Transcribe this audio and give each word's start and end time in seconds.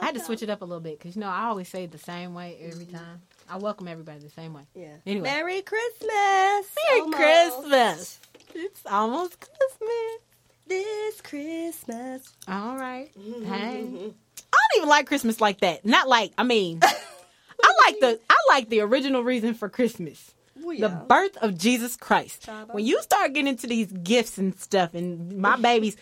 I 0.00 0.06
had 0.06 0.14
to 0.14 0.20
switch 0.20 0.42
it 0.42 0.50
up 0.50 0.62
a 0.62 0.64
little 0.64 0.80
bit 0.80 0.98
because, 0.98 1.16
you 1.16 1.20
know, 1.20 1.28
I 1.28 1.44
always 1.44 1.68
say 1.68 1.84
it 1.84 1.92
the 1.92 1.98
same 1.98 2.34
way 2.34 2.58
every 2.60 2.86
mm-hmm. 2.86 2.96
time. 2.96 3.22
I 3.48 3.58
welcome 3.58 3.88
everybody 3.88 4.20
the 4.20 4.30
same 4.30 4.54
way. 4.54 4.62
Yeah. 4.74 4.94
Anyway. 5.06 5.28
Merry 5.28 5.62
Christmas. 5.62 6.08
Merry 6.10 7.00
Almost. 7.00 7.16
Christmas. 7.16 8.20
It's 8.54 8.86
almost 8.86 9.40
Christmas. 9.40 10.20
This 10.66 11.20
Christmas. 11.20 12.32
All 12.48 12.76
right. 12.76 13.10
Mm-hmm. 13.18 13.44
Hey. 13.44 13.82
Mm-hmm. 13.84 14.08
I 14.52 14.56
don't 14.56 14.78
even 14.78 14.88
like 14.88 15.06
Christmas 15.06 15.40
like 15.40 15.60
that. 15.60 15.84
Not 15.84 16.08
like, 16.08 16.32
I 16.38 16.44
mean, 16.44 16.80
I 17.62 17.74
like 17.86 18.00
the 18.00 18.20
I 18.28 18.36
like 18.48 18.68
the 18.68 18.80
original 18.80 19.22
reason 19.22 19.54
for 19.54 19.68
Christmas. 19.68 20.32
Well, 20.56 20.76
the 20.78 20.88
birth 20.88 21.36
of 21.38 21.58
Jesus 21.58 21.96
Christ. 21.96 22.46
Chaba. 22.46 22.74
When 22.74 22.84
you 22.84 23.02
start 23.02 23.32
getting 23.32 23.48
into 23.48 23.66
these 23.66 23.90
gifts 23.90 24.38
and 24.38 24.58
stuff, 24.58 24.94
and 24.94 25.38
my 25.38 25.56
babies, 25.56 25.96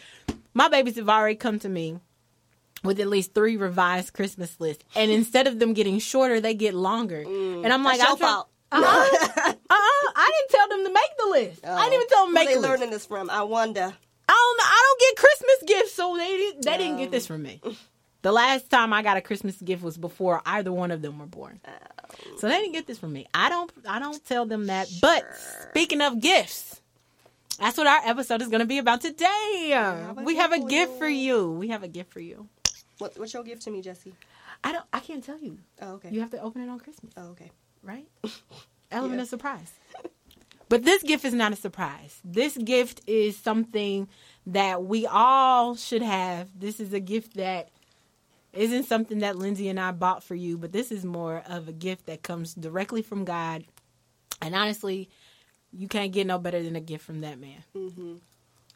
my 0.55 0.69
babies 0.69 0.97
have 0.97 1.09
already 1.09 1.37
come 1.37 1.59
to 1.61 1.69
me 1.69 1.99
with 2.84 3.01
at 3.01 3.09
least 3.09 3.34
three 3.34 3.57
revised 3.57 4.12
Christmas 4.12 4.59
lists, 4.60 4.85
and 4.95 5.10
instead 5.21 5.46
of 5.46 5.59
them 5.59 5.73
getting 5.74 5.99
shorter, 5.99 6.41
they 6.41 6.55
get 6.55 6.74
longer. 6.74 7.21
and 7.21 7.66
I'm 7.73 7.85
like, 7.85 8.01
Mm. 8.01 8.02
That's 8.02 8.21
your 8.21 8.29
fault. 8.29 8.49
uh-uh, 8.73 8.80
uh-uh, 8.82 9.55
I 10.16 10.30
didn't 10.32 10.51
tell 10.51 10.68
them 10.68 10.87
to 10.87 10.93
make 10.93 11.16
the 11.18 11.27
list. 11.30 11.66
I 11.66 11.80
didn't 11.85 11.95
even 11.95 12.09
tell 12.09 12.24
them 12.27 12.35
to 12.35 12.35
Where 12.35 12.45
make 12.45 12.49
they 12.49 12.55
the 12.55 12.60
list. 12.60 12.71
learning 12.71 12.90
this 12.90 13.07
from? 13.07 13.29
I 13.30 13.43
wonder. 13.43 13.80
I 13.80 14.32
don't 14.32 14.59
know. 14.59 14.65
I 14.65 14.82
don't 14.87 15.01
get 15.01 15.16
Christmas 15.16 15.57
gifts, 15.66 15.95
so 15.95 16.16
they 16.16 16.29
didn't, 16.29 16.65
they 16.65 16.79
didn't 16.79 16.99
get 16.99 17.10
this 17.10 17.27
from 17.27 17.43
me. 17.43 17.60
The 18.23 18.30
last 18.32 18.68
time 18.71 18.93
I 18.93 19.02
got 19.02 19.16
a 19.16 19.21
Christmas 19.23 19.57
gift 19.60 19.83
was 19.83 19.96
before 19.96 20.40
either 20.46 20.71
one 20.73 20.90
of 20.90 21.01
them 21.02 21.18
were 21.18 21.27
born. 21.27 21.59
So 22.38 22.49
they 22.49 22.59
didn't 22.60 22.73
get 22.74 22.87
this 22.87 22.99
from 22.99 23.12
me. 23.12 23.27
I 23.35 23.49
don't 23.49 23.73
I 23.88 23.99
don't 23.99 24.23
tell 24.27 24.45
them 24.46 24.66
that. 24.66 24.88
But 25.01 25.24
speaking 25.71 26.01
of 26.02 26.21
gifts, 26.21 26.80
that's 27.59 27.77
what 27.79 27.87
our 27.87 28.01
episode 28.05 28.43
is 28.43 28.49
going 28.49 28.60
to 28.60 28.66
be 28.66 28.79
about 28.79 29.01
today. 29.01 30.05
we 30.24 30.37
have 30.37 30.52
a 30.52 30.59
gift 30.59 30.68
gift 30.71 30.93
you. 30.93 30.99
for 30.99 31.09
you. 31.09 31.51
We 31.52 31.68
have 31.68 31.83
a 31.83 31.88
gift 31.88 32.12
for 32.12 32.21
you. 32.21 32.49
What, 33.01 33.18
what's 33.18 33.32
your 33.34 33.43
gift 33.43 33.62
to 33.62 33.70
me, 33.70 33.80
Jesse? 33.82 34.15
I 34.62 34.73
don't 34.73 34.84
I 34.93 35.01
can't 35.01 35.24
tell 35.24 35.38
you. 35.38 35.59
Oh, 35.80 35.95
okay. 35.95 36.10
You 36.10 36.20
have 36.20 36.30
to 36.30 36.40
open 36.40 36.62
it 36.62 36.68
on 36.68 36.79
Christmas, 36.79 37.12
oh, 37.16 37.29
okay. 37.30 37.51
right? 37.82 38.06
Element 38.90 39.16
Yeah. 39.18 39.23
of 39.23 39.29
surprise. 39.29 39.73
But 40.68 40.84
this 40.84 41.02
gift 41.02 41.24
is 41.24 41.34
not 41.34 41.52
a 41.52 41.56
surprise. 41.56 42.21
This 42.24 42.56
gift 42.56 43.01
is 43.09 43.37
something 43.37 44.06
that 44.46 44.84
we 44.84 45.04
all 45.04 45.74
should 45.74 46.01
have. 46.02 46.48
This 46.56 46.78
is 46.78 46.93
a 46.93 47.01
gift 47.01 47.34
that 47.38 47.71
isn't 48.52 48.84
something 48.84 49.18
that 49.18 49.34
Lindsay 49.37 49.68
and 49.68 49.80
I 49.80 49.90
bought 49.90 50.23
for 50.23 50.37
you, 50.37 50.56
but 50.56 50.71
this 50.71 50.93
is 50.93 51.04
more 51.04 51.43
of 51.48 51.66
a 51.66 51.73
gift 51.73 52.06
that 52.06 52.23
comes 52.23 52.54
directly 52.54 53.02
from 53.02 53.24
God. 53.24 53.65
And 54.40 54.54
honestly, 54.54 55.09
you 55.73 55.88
can't 55.88 56.12
get 56.12 56.28
no 56.28 56.38
better 56.38 56.62
than 56.62 56.76
a 56.76 56.80
gift 56.80 57.04
from 57.04 57.23
that 57.23 57.40
man. 57.40 57.65
Mm-hmm. 57.76 58.15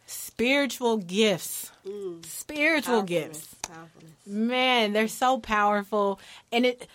Spiritual 0.07 0.99
gifts. 0.99 1.71
Mm. 1.87 2.25
Spiritual 2.25 3.03
gifts. 3.03 3.55
Powerfulness. 3.63 4.13
Man, 4.27 4.93
they're 4.93 5.09
so 5.09 5.39
powerful. 5.39 6.21
And 6.53 6.67
it 6.67 6.89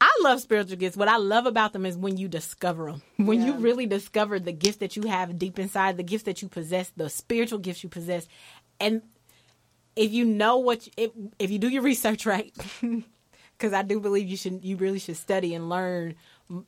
I 0.00 0.18
love 0.22 0.40
spiritual 0.40 0.78
gifts. 0.78 0.96
What 0.96 1.06
I 1.06 1.16
love 1.16 1.46
about 1.46 1.72
them 1.72 1.86
is 1.86 1.96
when 1.96 2.16
you 2.16 2.26
discover 2.26 2.86
them. 2.86 3.02
When 3.24 3.40
you 3.40 3.52
really 3.52 3.86
discover 3.86 4.40
the 4.40 4.50
gifts 4.50 4.78
that 4.78 4.96
you 4.96 5.04
have 5.04 5.38
deep 5.38 5.60
inside, 5.60 5.96
the 5.96 6.02
gifts 6.02 6.24
that 6.24 6.42
you 6.42 6.48
possess, 6.48 6.90
the 6.96 7.08
spiritual 7.08 7.60
gifts 7.60 7.84
you 7.84 7.88
possess. 7.88 8.26
And 8.80 9.02
if 9.94 10.10
you 10.10 10.24
know 10.24 10.58
what 10.58 10.86
you, 10.86 10.92
if 10.96 11.10
if 11.38 11.50
you 11.52 11.60
do 11.60 11.68
your 11.68 11.82
research 11.82 12.26
right, 12.34 12.52
cuz 13.60 13.72
I 13.72 13.82
do 13.82 14.00
believe 14.00 14.28
you 14.28 14.36
should 14.36 14.64
you 14.64 14.76
really 14.76 14.98
should 14.98 15.16
study 15.16 15.54
and 15.54 15.68
learn 15.68 16.16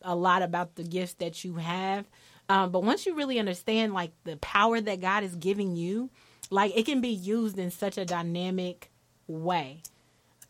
a 0.03 0.15
lot 0.15 0.43
about 0.43 0.77
the 0.77 0.85
gifts 0.85 1.15
that 1.15 1.45
you 1.45 1.57
have. 1.57 2.07
Um, 2.49 2.71
but 2.71 2.83
once 2.83 3.07
you 3.07 3.15
really 3.15 3.39
understand 3.39 3.95
like 3.95 4.13
the 4.25 4.37
power 4.37 4.81
that 4.81 5.01
God 5.01 5.25
is 5.25 5.35
giving 5.37 5.77
you, 5.77 6.11
like 6.51 6.77
it 6.77 6.85
can 6.87 7.01
be 7.01 7.09
used 7.09 7.59
in 7.59 7.71
such 7.71 7.97
a 7.99 8.05
dynamic 8.05 8.91
way. 9.27 9.83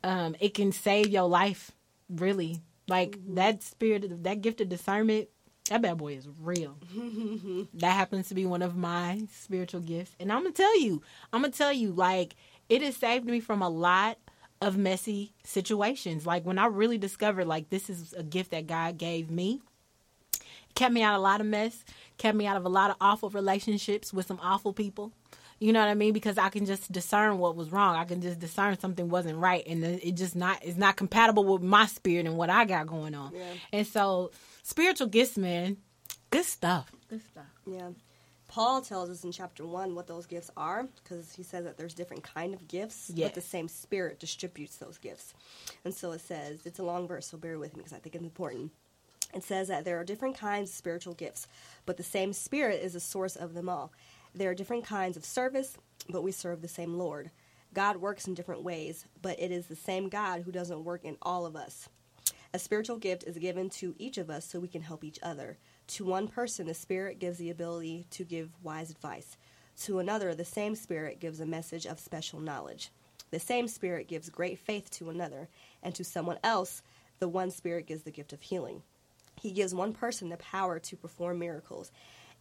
Um, 0.03 0.37
it 0.41 0.55
can 0.55 0.73
save 0.73 1.09
your 1.09 1.29
life, 1.29 1.71
really. 2.09 2.61
Like 2.89 3.17
that 3.35 3.63
spirit, 3.63 4.05
of- 4.05 4.23
that 4.25 4.43
gift 4.43 4.61
of 4.61 4.69
discernment, 4.69 5.29
that 5.71 5.81
bad 5.81 5.97
boy 5.97 6.15
is 6.15 6.29
real. 6.43 6.77
that 7.75 7.93
happens 7.93 8.29
to 8.29 8.35
be 8.35 8.45
one 8.45 8.61
of 8.61 8.77
my 8.77 9.23
spiritual 9.33 9.81
gifts, 9.81 10.15
and 10.21 10.31
I'm 10.31 10.43
gonna 10.43 10.53
tell 10.53 10.79
you, 10.79 11.01
I'm 11.33 11.41
gonna 11.43 11.53
tell 11.53 11.73
you, 11.73 11.93
like 11.93 12.35
it 12.69 12.83
has 12.83 12.97
saved 12.97 13.25
me 13.25 13.41
from 13.41 13.63
a 13.63 13.69
lot 13.69 14.19
of 14.61 14.77
messy 14.77 15.33
situations. 15.45 16.27
Like 16.27 16.45
when 16.45 16.59
I 16.59 16.67
really 16.67 16.99
discovered, 16.99 17.47
like 17.47 17.71
this 17.71 17.89
is 17.89 18.13
a 18.13 18.23
gift 18.23 18.51
that 18.51 18.67
God 18.67 18.99
gave 18.99 19.31
me 19.31 19.63
kept 20.75 20.93
me 20.93 21.03
out 21.03 21.15
of 21.15 21.21
a 21.21 21.23
lot 21.23 21.41
of 21.41 21.47
mess, 21.47 21.85
kept 22.19 22.37
me 22.37 22.47
out 22.47 22.57
of 22.57 22.65
a 22.65 22.69
lot 22.69 22.91
of 22.91 22.97
awful 23.01 23.31
relationships 23.31 24.13
with 24.13 24.27
some 24.27 24.39
awful 24.43 24.73
people. 24.73 25.13
You 25.61 25.73
know 25.73 25.81
what 25.81 25.89
I 25.89 25.95
mean? 25.95 26.13
Because 26.13 26.37
I 26.37 26.49
can 26.49 26.67
just 26.67 26.91
discern 26.91 27.39
what 27.39 27.55
was 27.57 27.71
wrong. 27.71 27.95
I 27.97 28.05
can 28.05 28.21
just 28.21 28.41
discern 28.41 28.79
something 28.79 29.09
wasn't 29.09 29.39
right, 29.39 29.63
and 29.67 29.85
it 29.85 30.13
just 30.17 30.35
not 30.35 30.65
is 30.65 30.77
not 30.77 30.97
compatible 30.97 31.45
with 31.45 31.63
my 31.63 31.87
spirit 31.87 32.27
and 32.27 32.37
what 32.37 32.51
I 32.51 32.65
got 32.65 32.87
going 32.89 33.15
on. 33.15 33.33
Yeah. 33.35 33.43
And 33.73 33.87
so, 33.87 34.33
spiritual 34.63 35.07
gifts, 35.07 35.39
man, 35.39 35.77
good 36.31 36.45
stuff. 36.45 36.91
Good 37.09 37.23
stuff. 37.31 37.47
Yeah. 37.67 37.91
Paul 38.49 38.83
tells 38.83 39.11
us 39.11 39.25
in 39.25 39.33
chapter 39.33 39.67
1 39.67 39.95
what 39.95 40.07
those 40.07 40.27
gifts 40.27 40.51
are 40.57 40.87
because 41.03 41.33
he 41.33 41.43
says 41.43 41.65
that 41.65 41.77
there's 41.77 41.95
different 41.95 42.23
kind 42.23 42.53
of 42.55 42.69
gifts, 42.69 43.11
Yes. 43.15 43.29
but 43.31 43.35
the 43.35 43.41
same 43.41 43.69
spirit 43.69 44.21
distributes 44.21 44.77
those 44.77 44.99
gifts. 44.99 45.35
And 45.85 45.95
so 45.95 46.13
it 46.13 46.21
says, 46.21 46.61
it's 46.67 46.79
a 46.79 46.85
long 46.85 47.09
verse, 47.09 47.27
so 47.27 47.37
bear 47.39 47.59
with 47.59 47.75
me 47.75 47.79
because 47.79 47.93
I 47.93 47.99
think 48.01 48.15
it's 48.15 48.23
important. 48.25 48.71
It 49.35 49.43
says 49.43 49.69
that 49.69 49.85
there 49.85 49.99
are 49.99 50.05
different 50.05 50.39
kinds 50.39 50.71
of 50.71 50.77
spiritual 50.77 51.15
gifts, 51.15 51.49
but 51.87 51.97
the 51.97 52.03
same 52.03 52.33
spirit 52.33 52.83
is 52.83 52.93
the 52.93 53.01
source 53.01 53.35
of 53.35 53.55
them 53.55 53.69
all. 53.69 53.93
There 54.35 54.51
are 54.51 54.55
different 54.55 54.85
kinds 54.85 55.17
of 55.17 55.25
service, 55.25 55.77
but 56.09 56.23
we 56.23 56.33
serve 56.33 56.63
the 56.63 56.69
same 56.69 56.97
Lord. 56.99 57.31
God 57.73 57.97
works 57.97 58.29
in 58.29 58.35
different 58.35 58.63
ways, 58.63 59.07
but 59.21 59.41
it 59.41 59.51
is 59.51 59.67
the 59.67 59.75
same 59.75 60.09
God 60.09 60.43
who 60.43 60.53
doesn't 60.53 60.85
work 60.85 61.05
in 61.05 61.17
all 61.23 61.47
of 61.47 61.57
us. 61.57 61.89
A 62.53 62.59
spiritual 62.61 62.99
gift 62.99 63.25
is 63.25 63.37
given 63.37 63.69
to 63.71 63.97
each 63.99 64.17
of 64.17 64.31
us 64.31 64.45
so 64.45 64.61
we 64.61 64.69
can 64.69 64.83
help 64.83 65.03
each 65.03 65.19
other. 65.25 65.59
To 65.89 66.05
one 66.05 66.29
person, 66.29 66.69
the 66.69 66.75
Spirit 66.75 67.19
gives 67.19 67.39
the 67.39 67.51
ability 67.51 68.07
to 68.11 68.23
give 68.23 68.51
wise 68.63 68.91
advice. 68.91 69.37
To 69.83 69.99
another, 69.99 70.37
the 70.37 70.45
same 70.45 70.77
Spirit 70.77 71.19
gives 71.19 71.41
a 71.41 71.47
message 71.47 71.85
of 71.85 71.99
special 71.99 72.39
knowledge. 72.39 72.91
The 73.33 73.41
same 73.41 73.67
Spirit 73.67 74.07
gives 74.07 74.31
great 74.31 74.61
faith 74.61 74.89
to 74.93 75.11
another, 75.11 75.49
and 75.83 75.93
to 75.97 76.05
someone 76.05 76.39
else, 76.45 76.83
the 77.19 77.27
one 77.27 77.51
Spirit 77.51 77.89
gives 77.89 78.05
the 78.05 78.13
gift 78.13 78.33
of 78.33 78.41
healing. 78.41 78.83
He 79.41 79.51
gives 79.51 79.75
one 79.75 79.93
person 79.93 80.29
the 80.29 80.37
power 80.37 80.79
to 80.79 80.97
perform 80.97 81.39
miracles, 81.39 81.91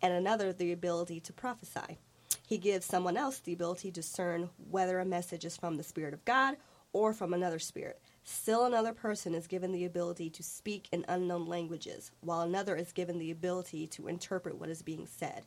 and 0.02 0.14
another 0.14 0.54
the 0.54 0.72
ability 0.72 1.20
to 1.22 1.34
prophesy. 1.34 1.98
He 2.46 2.58
gives 2.58 2.86
someone 2.86 3.18
else 3.18 3.40
the 3.40 3.54
ability 3.54 3.90
to 3.90 4.02
discern 4.02 4.50
whether 4.70 5.00
a 5.00 5.06
message 5.06 5.46
is 5.46 5.58
from 5.58 5.78
the 5.78 5.84
Spirit 5.84 6.14
of 6.14 6.26
God 6.26 6.58
or 6.92 7.14
from 7.14 7.34
another 7.34 7.60
spirit. 7.60 8.00
Still, 8.24 8.66
another 8.66 8.94
person 8.94 9.34
is 9.36 9.48
given 9.48 9.72
the 9.72 9.86
ability 9.86 10.30
to 10.30 10.44
speak 10.44 10.88
in 10.92 11.04
unknown 11.08 11.46
languages, 11.46 12.12
while 12.22 12.42
another 12.42 12.76
is 12.76 12.94
given 12.94 13.18
the 13.18 13.32
ability 13.32 13.88
to 13.88 14.08
interpret 14.08 14.58
what 14.58 14.70
is 14.70 14.82
being 14.82 15.08
said. 15.08 15.44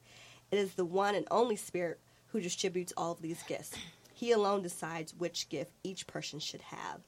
It 0.51 0.59
is 0.59 0.75
the 0.75 0.85
one 0.85 1.15
and 1.15 1.27
only 1.31 1.57
Spirit 1.57 2.01
who 2.29 2.41
distributes 2.41 2.93
all 2.97 3.13
of 3.13 3.23
these 3.23 3.43
gifts. 3.45 3.75
He 4.13 4.33
alone 4.33 4.63
decides 4.63 5.15
which 5.15 5.49
gift 5.49 5.73
each 5.85 6.07
person 6.07 6.39
should 6.39 6.63
have. 6.63 7.01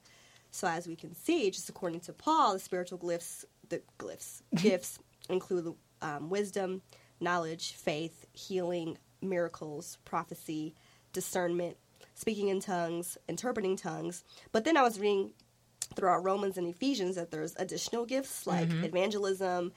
So, 0.51 0.67
as 0.67 0.87
we 0.87 0.95
can 0.95 1.13
see, 1.13 1.51
just 1.51 1.69
according 1.69 1.99
to 2.01 2.13
Paul, 2.13 2.53
the 2.53 2.59
spiritual 2.59 2.97
glyphs, 2.97 3.45
the 3.69 3.81
glyphs, 3.97 4.41
gifts 4.55 4.99
include 5.29 5.73
um, 6.01 6.29
wisdom, 6.29 6.81
knowledge, 7.19 7.73
faith, 7.73 8.25
healing, 8.33 8.97
miracles, 9.21 9.97
prophecy, 10.05 10.75
discernment, 11.13 11.77
speaking 12.15 12.49
in 12.49 12.59
tongues, 12.59 13.17
interpreting 13.27 13.75
tongues. 13.75 14.23
But 14.51 14.65
then 14.65 14.77
I 14.77 14.83
was 14.83 14.99
reading 14.99 15.31
throughout 15.95 16.23
Romans 16.23 16.57
and 16.57 16.67
Ephesians 16.67 17.15
that 17.15 17.31
there's 17.31 17.55
additional 17.55 18.05
gifts 18.05 18.45
like 18.45 18.69
evangelism, 18.71 19.71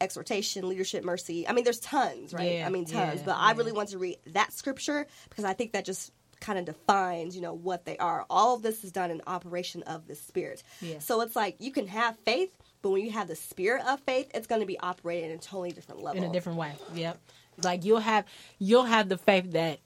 exhortation, 0.00 0.68
leadership, 0.68 1.04
mercy. 1.04 1.46
I 1.46 1.52
mean, 1.52 1.64
there's 1.64 1.80
tons, 1.80 2.32
right? 2.32 2.56
Yeah, 2.56 2.66
I 2.66 2.70
mean, 2.70 2.84
tons. 2.84 3.20
yeah, 3.20 3.26
but 3.26 3.36
I 3.36 3.50
yeah. 3.50 3.56
really 3.56 3.72
want 3.72 3.90
to 3.90 3.98
read 3.98 4.18
that 4.28 4.52
scripture 4.52 5.06
because 5.28 5.44
I 5.44 5.52
think 5.52 5.72
that 5.72 5.84
just 5.84 6.12
kind 6.40 6.58
of 6.58 6.64
defines, 6.64 7.36
you 7.36 7.42
know, 7.42 7.54
what 7.54 7.84
they 7.84 7.96
are. 7.98 8.26
All 8.28 8.56
of 8.56 8.62
this 8.62 8.82
is 8.84 8.92
done 8.92 9.10
in 9.10 9.22
operation 9.26 9.84
of 9.84 10.08
the 10.08 10.16
Spirit. 10.16 10.62
So 10.98 11.20
it's 11.20 11.36
like 11.36 11.56
you 11.60 11.70
can 11.70 11.86
have 11.86 12.18
faith, 12.18 12.52
but 12.82 12.90
when 12.90 13.04
you 13.04 13.10
have 13.12 13.28
the 13.28 13.36
spirit 13.36 13.84
of 13.86 14.00
faith, 14.00 14.30
it's 14.34 14.46
going 14.46 14.60
to 14.60 14.66
be 14.66 14.78
operating 14.78 15.30
in 15.30 15.36
a 15.36 15.40
totally 15.40 15.70
different 15.70 16.02
level. 16.02 16.22
in 16.22 16.28
a 16.28 16.32
different 16.32 16.58
way. 16.58 16.72
Yep. 16.94 17.18
Like 17.62 17.84
you'll 17.84 18.00
have 18.00 18.24
you'll 18.58 18.84
have 18.84 19.08
the 19.08 19.18
faith 19.18 19.52
that 19.52 19.78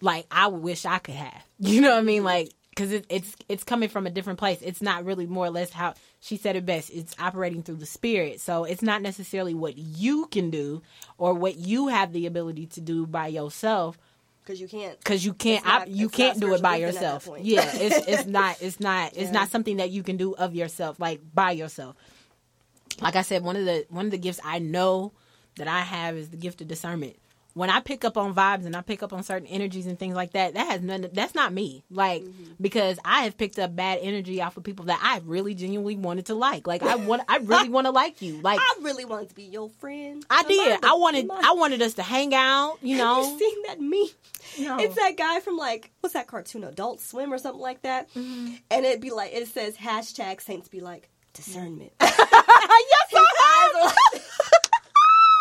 like 0.00 0.26
I 0.30 0.48
wish 0.48 0.84
I 0.84 0.98
could 0.98 1.14
have. 1.14 1.42
You 1.58 1.80
know 1.80 1.90
what 1.92 1.98
I 1.98 2.02
mean? 2.02 2.22
Like 2.24 2.50
because 2.70 2.92
it, 2.92 3.06
it's 3.08 3.34
it's 3.48 3.64
coming 3.64 3.88
from 3.88 4.06
a 4.06 4.10
different 4.10 4.38
place. 4.38 4.58
It's 4.60 4.82
not 4.82 5.04
really 5.06 5.24
more 5.26 5.46
or 5.46 5.50
less 5.50 5.72
how 5.72 5.94
she 6.20 6.36
said 6.36 6.56
it 6.56 6.66
best. 6.66 6.90
It's 6.90 7.14
operating 7.18 7.62
through 7.62 7.76
the 7.76 7.86
spirit, 7.86 8.40
so 8.40 8.64
it's 8.64 8.82
not 8.82 9.00
necessarily 9.00 9.54
what 9.54 9.78
you 9.78 10.26
can 10.26 10.50
do 10.50 10.82
or 11.16 11.32
what 11.32 11.56
you 11.56 11.88
have 11.88 12.12
the 12.12 12.26
ability 12.26 12.66
to 12.66 12.80
do 12.82 13.06
by 13.06 13.28
yourself. 13.28 13.98
Because 14.44 14.60
you 14.60 14.68
can't. 14.68 14.98
Because 14.98 15.24
you 15.24 15.32
can't, 15.32 15.64
not- 15.64 15.82
op- 15.82 15.88
you 15.88 16.08
can't 16.10 16.38
do 16.38 16.52
it 16.54 16.60
by 16.62 16.76
spiritual 16.76 17.00
gifting 17.00 17.06
at 17.06 17.22
that 17.22 17.26
yourself. 17.26 17.80
Yeah, 17.80 17.86
it's 17.96 18.08
it's 18.08 18.26
not 18.26 18.56
it's 18.60 18.78
not 18.80 19.12
it's 19.14 19.18
Yeah. 19.22 19.30
not 19.30 19.48
something 19.48 19.78
that 19.78 19.90
you 19.90 20.02
can 20.02 20.18
do 20.18 20.34
of 20.34 20.54
yourself, 20.54 21.00
like 21.00 21.20
by 21.34 21.52
yourself. 21.52 21.96
Like 23.00 23.16
I 23.16 23.22
said, 23.22 23.42
one 23.42 23.56
of 23.56 23.64
the 23.64 23.86
one 23.90 24.06
of 24.06 24.10
the 24.10 24.18
gifts 24.18 24.40
I 24.44 24.58
know 24.58 25.12
that 25.56 25.68
I 25.68 25.80
have 25.80 26.16
is 26.16 26.28
the 26.30 26.36
gift 26.36 26.60
of 26.60 26.68
discernment. 26.68 27.16
When 27.54 27.70
I 27.70 27.80
pick 27.80 28.04
up 28.04 28.18
on 28.18 28.34
vibes 28.34 28.66
and 28.66 28.76
I 28.76 28.82
pick 28.82 29.02
up 29.02 29.14
on 29.14 29.22
certain 29.22 29.48
energies 29.48 29.86
and 29.86 29.98
things 29.98 30.14
like 30.14 30.32
that, 30.32 30.52
that 30.52 30.66
has 30.66 30.82
none. 30.82 31.08
That's 31.14 31.34
not 31.34 31.54
me. 31.54 31.84
Like 31.90 32.22
Mm-hmm. 32.22 32.52
because 32.60 32.98
I 33.02 33.22
have 33.24 33.38
picked 33.38 33.58
up 33.58 33.74
bad 33.74 34.00
energy 34.02 34.42
off 34.42 34.58
of 34.58 34.62
people 34.64 34.84
that 34.86 35.00
I 35.02 35.22
really 35.24 35.54
genuinely 35.54 35.96
wanted 35.96 36.26
to 36.26 36.34
like. 36.34 36.66
Like 36.66 36.82
I 36.82 36.96
want, 36.96 37.22
I 37.28 37.38
really 37.38 37.70
want 37.70 37.86
to 37.86 37.92
like 37.92 38.20
you. 38.20 38.42
Like 38.42 38.58
I 38.60 38.74
really 38.82 39.06
wanted 39.06 39.30
to 39.30 39.34
be 39.34 39.44
your 39.44 39.70
friend. 39.70 40.22
I 40.28 40.42
did. 40.42 40.84
I 40.84 40.92
wanted. 40.96 41.30
I 41.30 41.52
wanted 41.52 41.80
us 41.80 41.94
to 41.94 42.02
hang 42.02 42.34
out. 42.34 42.76
You 42.82 42.98
Have 42.98 43.06
know, 43.06 43.22
you 43.32 43.38
seen 43.38 43.62
that 43.68 43.80
meme? 43.80 44.66
No. 44.66 44.78
It's 44.78 44.94
that 44.96 45.16
guy 45.16 45.40
from 45.40 45.56
like 45.56 45.90
what's 46.00 46.12
that 46.12 46.26
cartoon, 46.26 46.62
Adult 46.62 47.00
Swim 47.00 47.32
or 47.32 47.38
something 47.38 47.62
like 47.62 47.80
that. 47.82 48.10
Mm-hmm. 48.10 48.54
And 48.70 48.84
it'd 48.84 49.00
be 49.00 49.10
like 49.10 49.32
it 49.32 49.48
says 49.48 49.76
hashtag 49.78 50.42
Saints 50.42 50.68
be 50.68 50.80
like 50.80 51.08
discernment. 51.36 51.92
yes, 52.00 52.12
eyes 53.14 53.74
are 53.74 53.84
like, 53.84 53.94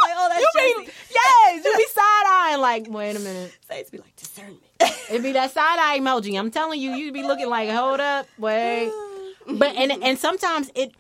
like 0.01 0.13
oh 0.17 0.27
that's 0.29 0.41
You 0.41 0.49
Jesse. 0.55 0.85
be 0.85 0.91
yes, 1.13 1.65
you 1.65 1.77
be 1.77 1.85
side 1.87 2.23
eyeing 2.27 2.61
like, 2.61 2.87
wait 2.89 3.15
a 3.15 3.19
minute. 3.19 3.57
Saints 3.67 3.89
be 3.89 3.97
like 3.97 4.15
discernment. 4.15 4.61
It'd 5.09 5.23
be 5.23 5.31
that 5.33 5.51
side 5.51 5.77
eye 5.79 5.99
emoji. 5.99 6.37
I'm 6.37 6.51
telling 6.51 6.79
you, 6.79 6.91
you'd 6.91 7.13
be 7.13 7.23
looking 7.23 7.49
like, 7.49 7.69
hold 7.69 7.99
up, 7.99 8.27
wait. 8.37 8.91
But 9.47 9.75
and 9.75 9.91
and 10.03 10.17
sometimes 10.17 10.71
it 10.73 10.91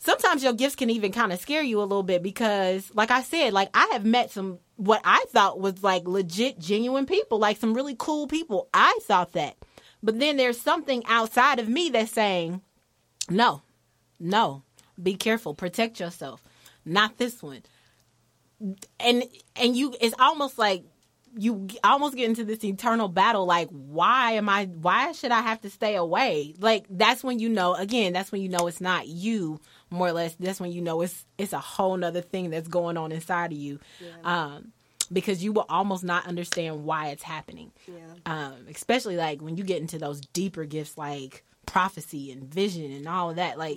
sometimes 0.00 0.42
your 0.42 0.52
gifts 0.52 0.74
can 0.74 0.90
even 0.90 1.12
kind 1.12 1.32
of 1.32 1.38
scare 1.40 1.62
you 1.62 1.78
a 1.80 1.82
little 1.82 2.02
bit 2.02 2.20
because 2.20 2.90
like 2.94 3.12
I 3.12 3.22
said, 3.22 3.52
like 3.52 3.70
I 3.72 3.86
have 3.92 4.04
met 4.04 4.32
some 4.32 4.58
what 4.74 5.00
I 5.04 5.24
thought 5.28 5.60
was 5.60 5.80
like 5.82 6.08
legit 6.08 6.58
genuine 6.58 7.06
people, 7.06 7.38
like 7.38 7.58
some 7.58 7.72
really 7.72 7.94
cool 7.96 8.26
people. 8.26 8.68
I 8.74 8.98
thought 9.02 9.32
that. 9.34 9.56
But 10.02 10.18
then 10.18 10.36
there's 10.36 10.60
something 10.60 11.04
outside 11.06 11.60
of 11.60 11.68
me 11.68 11.88
that's 11.90 12.10
saying, 12.10 12.62
"No. 13.30 13.62
No. 14.18 14.62
Be 15.02 15.14
careful. 15.14 15.54
Protect 15.54 16.00
yourself. 16.00 16.42
Not 16.84 17.18
this 17.18 17.42
one." 17.42 17.62
and 18.98 19.24
and 19.56 19.76
you 19.76 19.94
it's 20.00 20.14
almost 20.18 20.58
like 20.58 20.82
you 21.38 21.68
almost 21.84 22.16
get 22.16 22.26
into 22.26 22.42
this 22.44 22.64
eternal 22.64 23.06
battle 23.08 23.44
like 23.44 23.68
why 23.68 24.32
am 24.32 24.48
i 24.48 24.64
why 24.64 25.12
should 25.12 25.30
i 25.30 25.42
have 25.42 25.60
to 25.60 25.68
stay 25.68 25.94
away 25.94 26.54
like 26.58 26.86
that's 26.88 27.22
when 27.22 27.38
you 27.38 27.50
know 27.50 27.74
again 27.74 28.14
that's 28.14 28.32
when 28.32 28.40
you 28.40 28.48
know 28.48 28.66
it's 28.66 28.80
not 28.80 29.06
you 29.06 29.60
more 29.90 30.08
or 30.08 30.12
less 30.12 30.34
that's 30.40 30.58
when 30.58 30.72
you 30.72 30.80
know 30.80 31.02
it's 31.02 31.26
it's 31.36 31.52
a 31.52 31.58
whole 31.58 31.98
nother 31.98 32.22
thing 32.22 32.48
that's 32.48 32.68
going 32.68 32.96
on 32.96 33.12
inside 33.12 33.52
of 33.52 33.58
you 33.58 33.78
um 34.24 34.72
because 35.12 35.44
you 35.44 35.52
will 35.52 35.66
almost 35.68 36.02
not 36.02 36.26
understand 36.26 36.82
why 36.84 37.08
it's 37.08 37.22
happening 37.22 37.70
Yeah. 37.86 37.94
um, 38.24 38.54
especially 38.70 39.16
like 39.16 39.42
when 39.42 39.58
you 39.58 39.64
get 39.64 39.82
into 39.82 39.98
those 39.98 40.22
deeper 40.32 40.64
gifts 40.64 40.96
like 40.96 41.44
prophecy 41.66 42.30
and 42.32 42.44
vision 42.44 42.90
and 42.92 43.06
all 43.08 43.30
of 43.30 43.36
that 43.36 43.58
like 43.58 43.76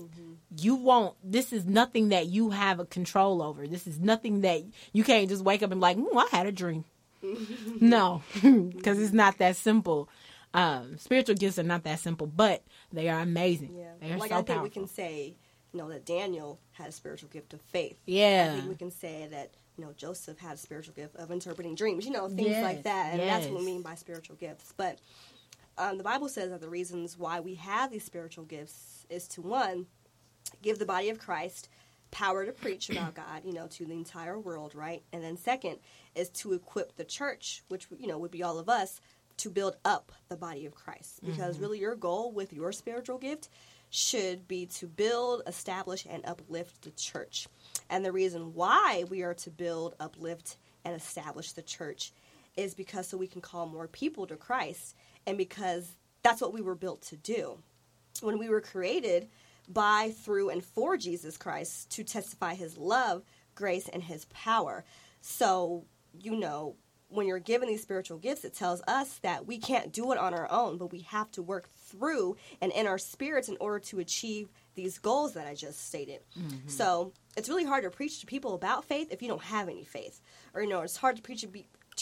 you 0.58 0.76
won't 0.76 1.16
this 1.24 1.52
is 1.52 1.66
nothing 1.66 2.10
that 2.10 2.28
you 2.28 2.52
have 2.52 2.80
a 2.80 2.86
control 2.86 3.42
over 3.42 3.68
this 3.68 3.88
is 3.88 4.00
nothing 4.00 4.42
that 4.42 4.62
you 4.94 5.04
can't 5.04 5.28
just 5.28 5.44
wake 5.44 5.62
up 5.64 5.72
and 5.72 5.80
be 5.82 5.84
like 5.84 5.98
"Ooh, 5.98 6.18
i 6.18 6.28
had 6.32 6.46
a 6.48 6.52
dream 6.52 6.86
no 7.82 8.22
because 8.42 9.00
it's 9.00 9.14
not 9.14 9.38
that 9.40 9.56
simple 9.56 10.08
um, 10.54 10.98
spiritual 10.98 11.36
gifts 11.36 11.60
are 11.60 11.64
not 11.64 11.84
that 11.84 12.00
simple 12.00 12.26
but 12.26 12.64
they 12.92 13.08
are 13.10 13.20
amazing 13.20 13.76
Yeah. 13.78 13.92
they 14.00 14.12
are 14.14 14.18
like 14.18 14.30
so 14.30 14.36
I 14.36 14.38
think 14.38 14.48
powerful 14.48 14.64
we 14.64 14.70
can 14.72 14.88
say, 14.88 15.36
you 15.74 15.80
know, 15.80 15.90
that 15.90 16.06
Daniel 16.06 16.58
had 16.72 16.88
a 16.90 16.92
spiritual 16.92 17.30
gift 17.30 17.54
of 17.54 17.62
faith. 17.62 17.98
Yeah. 18.08 18.50
I 18.52 18.56
think 18.58 18.70
we 18.70 18.76
can 18.76 18.90
say 18.90 19.28
that 19.30 19.52
you 19.78 19.86
know 19.86 19.94
Joseph 19.96 20.40
had 20.40 20.54
a 20.56 20.58
spiritual 20.58 20.96
gift 20.96 21.16
of 21.18 21.30
interpreting 21.30 21.76
dreams. 21.76 22.04
You 22.04 22.12
know 22.12 22.28
things 22.28 22.48
Yes, 22.50 22.64
like 22.64 22.82
that, 22.84 23.14
and 23.14 23.20
that's 23.22 23.46
what 23.46 23.60
we 23.60 23.66
mean 23.66 23.84
by 23.84 23.94
spiritual 23.94 24.38
gifts. 24.38 24.74
But 24.76 24.98
um, 25.80 25.98
the 25.98 26.04
Bible 26.04 26.30
says 26.30 26.52
that 26.52 26.62
the 26.62 26.70
reasons 26.70 27.18
why 27.18 27.40
we 27.40 27.56
have 27.56 27.90
these 27.90 28.04
spiritual 28.04 28.44
gifts 28.44 29.06
is 29.10 29.28
to 29.30 29.42
one 29.42 29.88
give 30.62 30.78
the 30.78 30.86
body 30.86 31.10
of 31.10 31.20
Christ 31.20 31.70
power 32.12 32.46
to 32.46 32.52
preach 32.52 32.90
about 32.90 33.16
God, 33.16 33.44
you 33.46 33.54
know, 33.54 33.68
to 33.68 33.86
the 33.86 33.94
entire 33.94 34.38
world, 34.38 34.76
right? 34.76 35.04
And 35.14 35.24
then 35.24 35.38
second 35.38 35.78
is 36.16 36.30
to 36.30 36.54
equip 36.54 36.96
the 36.96 37.06
church, 37.06 37.64
which 37.70 37.88
you 37.98 38.08
know 38.08 38.18
would 38.18 38.32
be 38.32 38.44
all 38.44 38.60
of 38.60 38.70
us, 38.70 39.00
to 39.38 39.50
build 39.50 39.78
up 39.86 40.12
the 40.28 40.36
body 40.36 40.66
of 40.66 40.76
Christ. 40.76 41.22
Because 41.26 41.60
really 41.60 41.80
your 41.80 41.96
goal 41.96 42.32
with 42.32 42.52
your 42.52 42.72
spiritual 42.74 43.18
gift 43.18 43.50
should 43.90 44.48
be 44.48 44.66
to 44.66 44.86
build, 44.86 45.42
establish 45.48 46.06
and 46.10 46.26
uplift 46.26 46.82
the 46.82 46.92
church. 46.92 47.48
And 47.90 48.04
the 48.04 48.12
reason 48.12 48.54
why 48.54 49.06
we 49.10 49.24
are 49.24 49.34
to 49.36 49.50
build, 49.50 49.96
uplift 50.00 50.58
and 50.86 50.94
establish 50.94 51.54
the 51.54 51.62
church 51.62 52.12
is 52.56 52.76
because 52.76 53.08
so 53.08 53.18
we 53.18 53.28
can 53.28 53.42
call 53.42 53.66
more 53.66 53.88
people 53.88 54.28
to 54.28 54.36
Christ 54.36 54.96
and 55.26 55.38
because 55.38 55.96
that's 56.24 56.42
what 56.42 56.54
we 56.54 56.62
were 56.62 56.76
built 56.76 57.02
to 57.04 57.18
do 57.18 57.60
when 58.22 58.38
we 58.38 58.50
were 58.50 58.62
created 58.62 59.30
by, 59.68 60.14
through, 60.24 60.50
and 60.50 60.64
for 60.64 60.98
Jesus 60.98 61.38
Christ 61.38 61.92
to 61.92 62.04
testify 62.04 62.56
his 62.56 62.78
love, 62.78 63.24
grace, 63.56 63.88
and 63.88 64.04
his 64.04 64.26
power. 64.26 64.84
So, 65.22 65.86
you 66.20 66.36
know, 66.36 66.76
when 67.08 67.28
you're 67.28 67.40
given 67.40 67.68
these 67.68 67.82
spiritual 67.82 68.18
gifts, 68.18 68.46
it 68.46 68.54
tells 68.54 68.82
us 68.88 69.20
that 69.20 69.48
we 69.48 69.58
can't 69.58 69.92
do 69.92 70.12
it 70.12 70.18
on 70.18 70.34
our 70.34 70.52
own, 70.52 70.78
but 70.78 70.92
we 70.92 71.00
have 71.02 71.32
to 71.32 71.42
work 71.42 71.70
through 71.76 72.38
and 72.62 72.72
in 72.72 72.88
our 72.88 72.98
spirits 72.98 73.50
in 73.50 73.58
order 73.60 73.80
to 73.80 74.00
achieve 74.00 74.50
these 74.76 75.00
goals 75.00 75.34
that 75.34 75.48
I 75.48 75.56
just 75.56 75.88
stated. 75.88 76.22
Mm-hmm. 76.38 76.68
So, 76.68 77.14
it's 77.38 77.50
really 77.50 77.66
hard 77.66 77.84
to 77.84 77.90
preach 77.90 78.20
to 78.22 78.26
people 78.26 78.54
about 78.54 78.86
faith 78.86 79.08
if 79.12 79.22
you 79.22 79.28
don't 79.28 79.44
have 79.44 79.70
any 79.70 79.84
faith. 79.84 80.20
Or, 80.54 80.62
you 80.62 80.70
know, 80.70 80.82
it's 80.82 80.98
hard 80.98 81.16
to 81.16 81.22
preach 81.22 81.42
to 81.42 81.48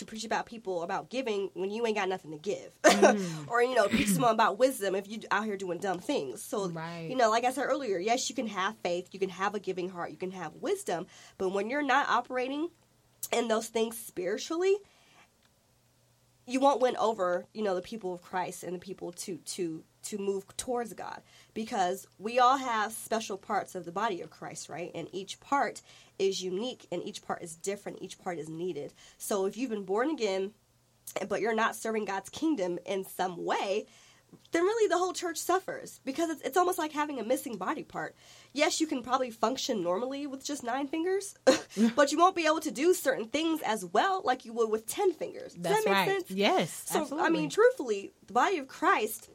preach 0.06 0.24
about 0.24 0.46
people 0.46 0.84
about 0.84 1.10
giving 1.10 1.50
when 1.54 1.70
you 1.70 1.86
ain't 1.86 1.96
got 1.96 2.10
nothing 2.10 2.32
to 2.32 2.38
give, 2.38 2.80
mm. 2.84 3.48
or 3.48 3.62
you 3.62 3.76
know, 3.76 3.88
preach 3.88 4.10
someone 4.10 4.34
about 4.34 4.58
wisdom 4.58 4.96
if 4.96 5.08
you 5.08 5.20
out 5.32 5.46
here 5.46 5.58
doing 5.58 5.80
dumb 5.80 6.00
things. 6.00 6.42
So, 6.42 6.70
Right. 6.70 7.08
you 7.10 7.16
know, 7.16 7.30
like 7.30 7.44
I 7.44 7.52
said 7.52 7.66
earlier, 7.66 7.98
yes, 7.98 8.30
you 8.30 8.36
can 8.36 8.48
have 8.48 8.76
faith, 8.78 9.10
you 9.12 9.20
can 9.20 9.30
have 9.30 9.56
a 9.56 9.60
giving 9.60 9.90
heart, 9.90 10.12
you 10.12 10.18
can 10.18 10.32
have 10.32 10.54
wisdom, 10.56 11.08
but 11.38 11.50
when 11.50 11.70
you're 11.70 11.84
not 11.84 12.10
operating 12.10 12.70
in 13.32 13.48
those 13.48 13.68
things 13.68 13.98
spiritually, 13.98 14.76
you 16.46 16.60
won't 16.60 16.80
win 16.82 16.96
over, 16.98 17.46
you 17.54 17.62
know, 17.62 17.76
the 17.76 17.82
people 17.82 18.14
of 18.14 18.22
Christ 18.22 18.64
and 18.64 18.74
the 18.74 18.80
people 18.80 19.12
to 19.12 19.38
to 19.38 19.84
to 20.08 20.18
move 20.18 20.46
towards 20.58 20.94
God 20.94 21.22
because 21.54 22.08
we 22.20 22.40
all 22.40 22.58
have 22.58 22.92
special 22.92 23.38
parts 23.38 23.76
of 23.76 23.86
the 23.86 23.92
body 23.92 24.22
of 24.22 24.30
Christ, 24.30 24.70
right? 24.70 24.92
And 24.94 25.08
each 25.12 25.40
part 25.40 25.82
is 26.20 26.42
unique 26.42 26.88
and 26.92 27.04
each 27.04 27.24
part 27.24 27.42
is 27.42 27.56
different, 27.56 28.02
each 28.02 28.20
part 28.20 28.40
is 28.40 28.50
needed. 28.50 28.94
So 29.18 29.46
if 29.46 29.58
you've 29.58 29.70
been 29.70 29.86
born 29.86 30.10
again 30.10 30.52
but 31.28 31.42
you're 31.42 31.56
not 31.56 31.76
serving 31.76 32.06
God's 32.06 32.30
kingdom 32.30 32.80
in 32.86 33.06
some 33.06 33.44
way, 33.44 33.86
then 34.52 34.64
really 34.64 34.90
the 34.90 34.98
whole 34.98 35.14
church 35.14 35.38
suffers 35.38 36.02
because 36.04 36.30
it's, 36.30 36.42
it's 36.42 36.58
almost 36.58 36.78
like 36.78 36.92
having 36.92 37.20
a 37.20 37.24
missing 37.24 37.58
body 37.58 37.84
part. 37.84 38.16
Yes, 38.54 38.82
you 38.82 38.88
can 38.88 39.02
probably 39.02 39.32
function 39.32 39.82
normally 39.82 40.28
with 40.28 40.44
just 40.44 40.64
nine 40.64 40.88
fingers, 40.88 41.36
but 41.96 42.12
you 42.12 42.18
won't 42.18 42.36
be 42.36 42.46
able 42.46 42.60
to 42.60 42.72
do 42.72 42.94
certain 42.94 43.28
things 43.28 43.62
as 43.66 43.86
well 43.86 44.22
like 44.26 44.46
you 44.46 44.54
would 44.54 44.70
with 44.70 44.86
ten 44.86 45.14
fingers. 45.14 45.54
Does 45.54 45.64
that's 45.64 45.84
that 45.86 45.90
make 45.90 45.98
right 45.98 46.10
sense? 46.10 46.32
yes 46.32 46.84
So, 46.88 47.02
absolutely. 47.02 47.28
I 47.28 47.30
mean, 47.30 47.50
truthfully, 47.50 48.12
the 48.26 48.34
body 48.34 48.58
of 48.58 48.68
Christ, 48.68 49.30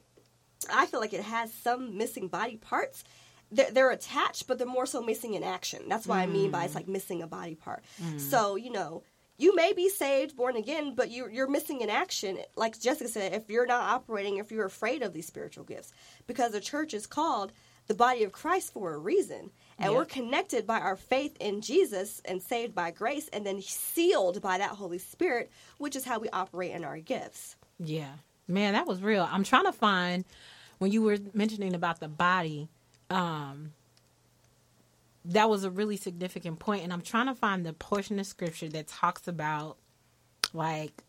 I 0.71 0.87
feel 0.87 1.01
like 1.01 1.13
it 1.13 1.23
has 1.25 1.53
some 1.53 1.97
missing 1.97 2.29
body 2.29 2.57
parts. 2.57 3.05
They're, 3.51 3.71
they're 3.71 3.91
attached, 3.91 4.47
but 4.47 4.59
they're 4.59 4.67
more 4.67 4.87
so 4.87 5.03
missing 5.03 5.35
in 5.35 5.43
action. 5.43 5.83
That's 5.89 6.07
what 6.07 6.19
I 6.19 6.27
mean 6.27 6.51
by 6.51 6.63
Mm. 6.63 6.65
it's 6.67 6.75
like 6.75 6.89
missing 6.89 7.23
a 7.23 7.27
body 7.27 7.55
part. 7.55 7.85
So, 8.17 8.57
you 8.57 8.71
know, 8.71 9.03
you 9.39 9.55
may 9.55 9.73
be 9.73 9.89
saved, 9.89 10.37
born 10.37 10.57
again, 10.57 10.95
but 10.95 11.11
you, 11.11 11.29
you're 11.31 11.49
missing 11.49 11.81
in 11.81 11.91
action. 11.91 12.39
Like 12.57 12.79
Jessica 12.81 13.09
said, 13.11 13.35
if 13.35 13.51
you're 13.51 13.67
not 13.67 13.83
operating, 13.83 14.37
if 14.39 14.51
you're 14.53 14.67
afraid 14.67 15.03
of 15.03 15.13
these 15.13 15.27
spiritual 15.27 15.65
gifts, 15.65 15.93
because 16.27 16.53
the 16.53 16.61
church 16.61 16.95
is 16.95 17.07
called 17.07 17.53
the 17.89 17.95
body 17.95 18.23
of 18.23 18.31
Christ 18.33 18.73
for 18.73 18.95
a 18.95 18.99
reason. 18.99 19.51
And 19.79 19.91
Yeah. 19.93 19.99
we're 19.99 20.05
connected 20.05 20.67
by 20.67 20.79
our 20.79 20.97
faith 20.97 21.37
in 21.41 21.61
Jesus 21.61 22.23
and 22.25 22.41
saved 22.41 22.75
by 22.75 22.91
grace 22.93 23.29
and 23.33 23.45
then 23.45 23.61
sealed 23.61 24.41
by 24.41 24.59
that 24.59 24.71
Holy 24.71 24.99
Spirit, 24.99 25.51
which 25.79 25.97
is 25.97 26.05
how 26.05 26.21
we 26.21 26.29
operate 26.31 26.71
in 26.71 26.85
our 26.85 26.99
gifts. 27.01 27.57
Yeah. 27.81 28.13
Man, 28.53 28.75
that 28.75 28.87
was 28.87 29.01
real. 29.03 29.27
I'm 29.31 29.45
trying 29.45 29.65
to 29.65 29.73
find 29.73 30.25
when 30.79 30.93
you 30.93 31.03
were 31.03 31.19
mentioning 31.33 31.75
about 31.75 32.01
the 32.01 32.09
body, 32.09 32.69
um 33.11 33.73
that 35.25 35.49
was 35.49 35.63
a 35.63 35.71
really 35.71 35.97
significant 35.97 36.59
point 36.59 36.83
and 36.83 36.93
I'm 36.93 37.01
trying 37.01 37.27
to 37.27 37.35
find 37.35 37.65
the 37.65 37.73
portion 37.73 38.19
of 38.19 38.27
scripture 38.27 38.69
that 38.71 38.89
talks 38.89 39.29
about 39.29 39.77
like 40.53 41.05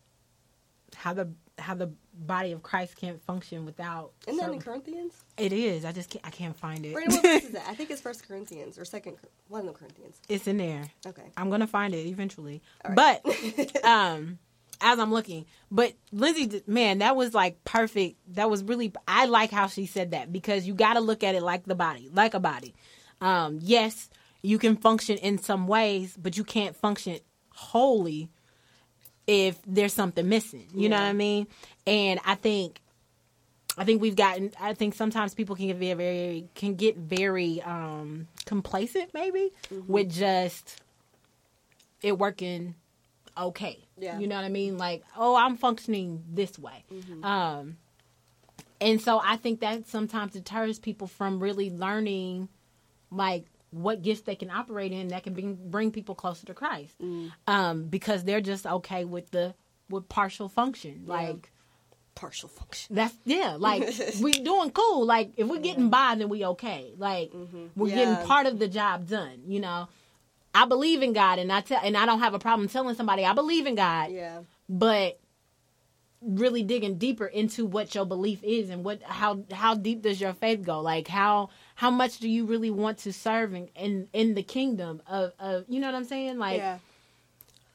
how 0.94 1.12
the 1.14 1.30
how 1.58 1.74
the 1.74 1.90
body 2.14 2.52
of 2.52 2.62
Christ 2.62 2.96
can't 2.96 3.20
function 3.22 3.64
without 3.64 4.12
Isn't 4.26 4.36
that 4.38 4.44
in 4.44 4.60
certain- 4.60 4.60
Corinthians? 4.60 5.24
It 5.36 5.52
is. 5.52 5.84
I 5.84 5.90
just 5.92 6.10
can't, 6.10 6.24
I 6.26 6.30
can't 6.30 6.56
find 6.56 6.84
it. 6.86 6.92
Brandon, 6.94 7.16
what 7.16 7.22
verse 7.24 7.44
is 7.44 7.50
that? 7.50 7.64
I 7.68 7.74
think 7.74 7.90
it's 7.90 8.00
First 8.00 8.26
Corinthians 8.26 8.78
or 8.78 8.84
Second, 8.84 9.16
one 9.48 9.60
of 9.62 9.66
the 9.66 9.72
Corinthians. 9.72 10.20
it's 10.28 10.46
in 10.46 10.56
there. 10.58 10.84
Okay. 11.06 11.22
I'm 11.36 11.50
gonna 11.50 11.66
find 11.66 11.92
it 11.94 12.06
eventually. 12.06 12.62
All 12.84 12.92
right. 12.94 13.20
But 13.24 13.84
um 13.84 14.38
as 14.80 14.98
I'm 14.98 15.12
looking. 15.12 15.46
But 15.70 15.94
Lindsay, 16.12 16.62
man, 16.66 16.98
that 16.98 17.16
was 17.16 17.34
like 17.34 17.64
perfect. 17.64 18.16
That 18.34 18.50
was 18.50 18.62
really. 18.62 18.92
I 19.08 19.26
like 19.26 19.50
how 19.50 19.66
she 19.66 19.86
said 19.86 20.12
that 20.12 20.32
because 20.32 20.66
you 20.66 20.74
got 20.74 20.94
to 20.94 21.00
look 21.00 21.22
at 21.22 21.34
it 21.34 21.42
like 21.42 21.64
the 21.64 21.74
body, 21.74 22.08
like 22.12 22.34
a 22.34 22.40
body. 22.40 22.74
Um, 23.20 23.58
yes, 23.62 24.08
you 24.42 24.58
can 24.58 24.76
function 24.76 25.16
in 25.18 25.38
some 25.38 25.66
ways, 25.66 26.16
but 26.20 26.36
you 26.36 26.44
can't 26.44 26.76
function 26.76 27.18
wholly 27.54 28.28
if 29.26 29.58
there's 29.66 29.94
something 29.94 30.28
missing. 30.28 30.66
You 30.74 30.88
know 30.88 30.96
what 30.96 31.04
I 31.04 31.12
mean? 31.14 31.46
And 31.86 32.20
I 32.26 32.34
think 32.34 32.80
I 33.78 33.84
think 33.84 34.02
we've 34.02 34.16
gotten 34.16 34.52
I 34.60 34.74
think 34.74 34.94
sometimes 34.94 35.34
people 35.34 35.56
can 35.56 35.68
get 35.68 35.76
very, 35.76 35.94
very 35.94 36.48
can 36.54 36.74
get 36.74 36.96
very 36.96 37.62
um 37.62 38.28
complacent 38.44 39.14
maybe 39.14 39.50
Mm-hmm. 39.72 39.90
with 39.92 40.10
just 40.12 40.80
it 42.02 42.18
working 42.18 42.74
okay. 43.38 43.83
Yeah. 43.98 44.12
Mm-hmm. 44.12 44.20
You 44.22 44.26
know 44.28 44.36
what 44.36 44.44
I 44.44 44.48
mean? 44.48 44.76
Like, 44.78 45.04
oh, 45.16 45.36
I'm 45.36 45.56
functioning 45.56 46.24
this 46.32 46.58
way. 46.58 46.84
Um 47.22 47.76
and 48.80 49.00
so 49.00 49.20
I 49.24 49.36
think 49.36 49.60
that 49.60 49.86
sometimes 49.88 50.32
deters 50.32 50.78
people 50.78 51.06
from 51.06 51.40
really 51.40 51.70
learning 51.70 52.48
like 53.10 53.46
what 53.70 54.02
gifts 54.02 54.22
they 54.22 54.34
can 54.36 54.50
operate 54.50 54.92
in 54.92 55.08
that 55.08 55.22
can 55.24 55.32
bring 55.34 55.58
bring 55.70 55.90
people 55.90 56.14
closer 56.14 56.46
to 56.46 56.54
Christ. 56.54 56.94
Mm. 57.00 57.32
Um 57.46 57.84
because 57.84 58.24
they're 58.24 58.40
just 58.40 58.66
okay 58.66 59.04
with 59.04 59.30
the 59.30 59.54
with 59.90 60.08
partial 60.08 60.48
function. 60.48 61.04
Yeah. 61.06 61.12
Like 61.14 61.50
Partial 62.16 62.48
function. 62.48 62.94
that's 62.94 63.14
yeah, 63.24 63.56
like 63.58 63.92
we're 64.20 64.32
doing 64.44 64.70
cool. 64.70 65.04
Like 65.04 65.32
if 65.36 65.48
we're 65.48 65.58
getting 65.58 65.90
by, 65.90 66.14
then 66.16 66.28
we 66.28 66.44
okay. 66.46 66.92
Like 66.96 67.32
we're 67.74 67.88
Yeah. 67.88 67.94
getting 67.96 68.26
part 68.28 68.46
of 68.46 68.60
the 68.60 68.68
job 68.68 69.08
done. 69.08 69.40
You 69.48 69.58
know, 69.58 69.88
I 70.54 70.66
believe 70.66 71.02
in 71.02 71.12
God, 71.12 71.38
and 71.38 71.52
I 71.52 71.60
tell, 71.60 71.80
and 71.82 71.96
I 71.96 72.06
don't 72.06 72.20
have 72.20 72.34
a 72.34 72.38
problem 72.38 72.68
telling 72.68 72.94
somebody 72.94 73.24
I 73.24 73.32
believe 73.32 73.66
in 73.66 73.74
God. 73.74 74.12
Yeah. 74.12 74.40
But 74.68 75.18
really 76.24 76.62
digging 76.62 76.96
deeper 76.96 77.26
into 77.26 77.66
what 77.66 77.94
your 77.94 78.06
belief 78.06 78.42
is 78.42 78.70
and 78.70 78.82
what 78.82 79.02
how 79.02 79.42
how 79.52 79.74
deep 79.74 80.00
does 80.02 80.20
your 80.20 80.32
faith 80.32 80.62
go? 80.62 80.80
Like 80.80 81.06
how 81.08 81.50
how 81.74 81.90
much 81.90 82.18
do 82.18 82.28
you 82.28 82.46
really 82.46 82.70
want 82.70 82.98
to 82.98 83.12
serve 83.12 83.54
in 83.54 83.68
in, 83.76 84.08
in 84.12 84.34
the 84.34 84.42
kingdom 84.42 85.02
of 85.06 85.32
of 85.38 85.64
you 85.68 85.80
know 85.80 85.88
what 85.88 85.94
I'm 85.94 86.04
saying? 86.04 86.38
Like 86.38 86.58
yeah. 86.58 86.78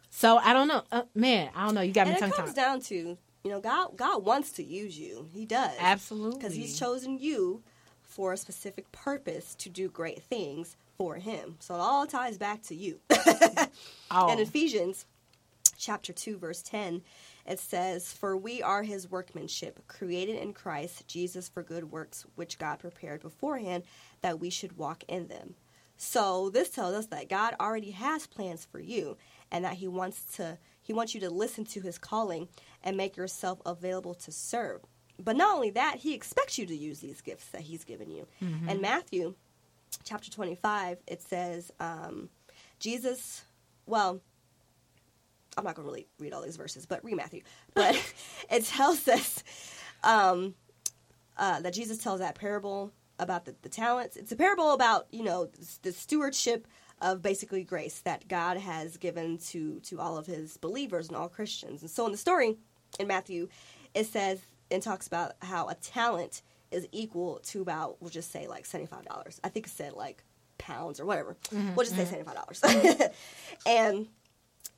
so 0.09 0.37
I 0.37 0.53
don't 0.53 0.67
know, 0.67 0.83
uh, 0.91 1.03
man. 1.13 1.49
I 1.55 1.65
don't 1.65 1.75
know. 1.75 1.81
You 1.81 1.93
got 1.93 2.07
me 2.07 2.13
And 2.13 2.17
it 2.17 2.21
tongue 2.21 2.31
comes 2.31 2.53
tied. 2.53 2.55
down 2.55 2.81
to 2.81 2.95
you 3.43 3.51
know 3.51 3.61
God. 3.61 3.95
God 3.97 4.25
wants 4.25 4.51
to 4.53 4.63
use 4.63 4.97
you. 4.97 5.27
He 5.31 5.45
does. 5.45 5.75
Absolutely, 5.79 6.39
because 6.39 6.55
he's 6.55 6.79
chosen 6.79 7.19
you 7.19 7.61
for 8.01 8.33
a 8.33 8.37
specific 8.37 8.91
purpose 8.91 9.53
to 9.55 9.69
do 9.69 9.89
great 9.89 10.23
things 10.23 10.75
for 10.99 11.15
him. 11.15 11.55
So 11.59 11.75
it 11.75 11.79
all 11.79 12.05
ties 12.05 12.37
back 12.37 12.61
to 12.63 12.75
you. 12.75 12.99
Oh. 14.11 14.33
In 14.33 14.39
Ephesians 14.39 15.05
chapter 15.77 16.11
2 16.11 16.39
verse 16.39 16.63
10, 16.63 17.03
it 17.45 17.59
says, 17.59 18.11
"For 18.11 18.35
we 18.35 18.63
are 18.63 18.81
his 18.81 19.07
workmanship, 19.07 19.87
created 19.87 20.37
in 20.37 20.51
Christ 20.51 21.07
Jesus 21.07 21.47
for 21.47 21.61
good 21.61 21.91
works 21.91 22.25
which 22.33 22.57
God 22.57 22.79
prepared 22.79 23.21
beforehand 23.21 23.83
that 24.21 24.39
we 24.39 24.49
should 24.49 24.77
walk 24.77 25.03
in 25.07 25.27
them." 25.27 25.53
So 25.95 26.49
this 26.49 26.69
tells 26.69 26.95
us 26.95 27.05
that 27.07 27.29
God 27.29 27.55
already 27.59 27.91
has 27.91 28.25
plans 28.25 28.65
for 28.65 28.79
you 28.79 29.15
and 29.51 29.63
that 29.63 29.75
he 29.75 29.87
wants 29.87 30.23
to 30.37 30.57
he 30.81 30.91
wants 30.91 31.13
you 31.13 31.21
to 31.21 31.29
listen 31.29 31.65
to 31.65 31.81
his 31.81 31.99
calling 31.99 32.47
and 32.83 32.97
make 32.97 33.15
yourself 33.15 33.61
available 33.63 34.15
to 34.15 34.31
serve. 34.31 34.81
But 35.19 35.35
not 35.35 35.55
only 35.55 35.69
that, 35.69 35.97
he 35.97 36.15
expects 36.15 36.57
you 36.57 36.65
to 36.65 36.75
use 36.75 36.99
these 36.99 37.21
gifts 37.21 37.45
that 37.49 37.61
he's 37.61 37.83
given 37.83 38.09
you. 38.09 38.25
Mm-hmm. 38.41 38.69
And 38.69 38.81
Matthew 38.81 39.35
chapter 40.03 40.29
25, 40.31 40.97
it 41.07 41.21
says, 41.21 41.71
um, 41.79 42.29
Jesus, 42.79 43.43
well, 43.85 44.21
I'm 45.57 45.63
not 45.63 45.75
going 45.75 45.85
to 45.85 45.91
really 45.91 46.07
read 46.19 46.33
all 46.33 46.41
these 46.41 46.57
verses, 46.57 46.85
but 46.85 47.03
read 47.03 47.15
Matthew. 47.15 47.41
But 47.73 47.95
it 48.49 48.65
tells 48.65 49.07
us 49.07 49.43
um, 50.03 50.55
uh, 51.37 51.61
that 51.61 51.73
Jesus 51.73 51.97
tells 51.97 52.19
that 52.19 52.35
parable 52.35 52.91
about 53.19 53.45
the, 53.45 53.55
the 53.61 53.69
talents. 53.69 54.15
It's 54.15 54.31
a 54.31 54.35
parable 54.35 54.71
about, 54.71 55.07
you 55.11 55.23
know, 55.23 55.49
the 55.81 55.91
stewardship 55.91 56.67
of 57.01 57.21
basically 57.21 57.63
grace 57.63 57.99
that 58.01 58.27
God 58.27 58.57
has 58.57 58.97
given 58.97 59.37
to, 59.49 59.79
to 59.81 59.99
all 59.99 60.17
of 60.17 60.25
his 60.25 60.57
believers 60.57 61.07
and 61.07 61.15
all 61.15 61.29
Christians. 61.29 61.81
And 61.81 61.89
so 61.91 62.05
in 62.05 62.11
the 62.11 62.17
story 62.17 62.57
in 62.99 63.07
Matthew, 63.07 63.47
it 63.93 64.05
says 64.05 64.41
and 64.71 64.83
talks 64.83 65.07
about 65.07 65.33
how 65.41 65.67
a 65.67 65.75
talent 65.75 66.41
is 66.71 66.87
equal 66.91 67.39
to 67.45 67.61
about, 67.61 67.97
we'll 68.01 68.09
just 68.09 68.31
say 68.31 68.47
like 68.47 68.65
$75. 68.65 69.39
I 69.43 69.49
think 69.49 69.67
it 69.67 69.71
said 69.71 69.93
like 69.93 70.23
pounds 70.57 70.99
or 70.99 71.05
whatever. 71.05 71.35
Mm-hmm. 71.45 71.75
we'll 71.75 71.85
just 71.85 71.95
say 71.95 72.05
mm-hmm. 72.05 72.29
$75. 72.29 73.11
and 73.65 74.07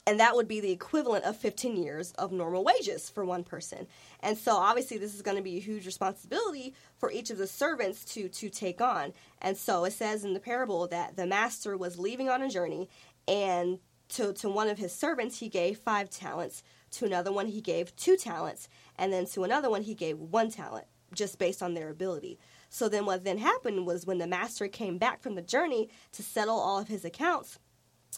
and 0.07 0.19
that 0.19 0.36
would 0.36 0.48
be 0.48 0.60
the 0.60 0.71
equivalent 0.71 1.25
of 1.25 1.38
15 1.38 1.81
years 1.81 2.12
of 2.13 2.31
normal 2.31 2.63
wages 2.63 3.10
for 3.10 3.24
one 3.24 3.43
person. 3.43 3.86
And 4.21 4.36
so 4.36 4.55
obviously 4.55 4.98
this 4.98 5.13
is 5.13 5.21
going 5.21 5.38
to 5.38 5.43
be 5.43 5.57
a 5.57 5.62
huge 5.62 5.86
responsibility 5.86 6.74
for 6.98 7.12
each 7.12 7.29
of 7.29 7.38
the 7.38 7.48
servants 7.48 8.03
to 8.13 8.27
to 8.29 8.50
take 8.50 8.81
on. 8.81 9.13
And 9.41 9.55
so 9.55 9.86
it 9.86 9.93
says 9.93 10.24
in 10.24 10.33
the 10.33 10.39
parable 10.39 10.88
that 10.88 11.17
the 11.17 11.27
master 11.27 11.77
was 11.77 12.00
leaving 12.00 12.29
on 12.29 12.41
a 12.41 12.50
journey 12.50 12.89
and 13.27 13.79
to 14.10 14.33
to 14.33 14.50
one 14.50 14.67
of 14.67 14.77
his 14.77 14.93
servants 14.93 15.39
he 15.39 15.50
gave 15.50 15.77
5 15.77 16.10
talents, 16.10 16.63
to 16.91 17.05
another 17.05 17.31
one 17.31 17.48
he 17.48 17.62
gave 17.62 17.95
2 17.95 18.17
talents, 18.17 18.67
and 18.98 19.13
then 19.13 19.25
to 19.27 19.43
another 19.43 19.69
one 19.69 19.83
he 19.83 19.93
gave 19.93 20.17
1 20.17 20.50
talent 20.51 20.88
just 21.13 21.39
based 21.39 21.62
on 21.62 21.74
their 21.74 21.89
ability. 21.89 22.39
So 22.70 22.88
then 22.88 23.06
what 23.06 23.24
then 23.24 23.38
happened 23.38 23.86
was 23.86 24.06
when 24.06 24.18
the 24.18 24.27
master 24.27 24.68
came 24.68 24.98
back 24.98 25.22
from 25.22 25.36
the 25.36 25.41
journey 25.41 25.89
to 26.13 26.24
settle 26.24 26.58
all 26.58 26.80
of 26.80 26.88
his 26.88 27.03
accounts, 27.06 27.60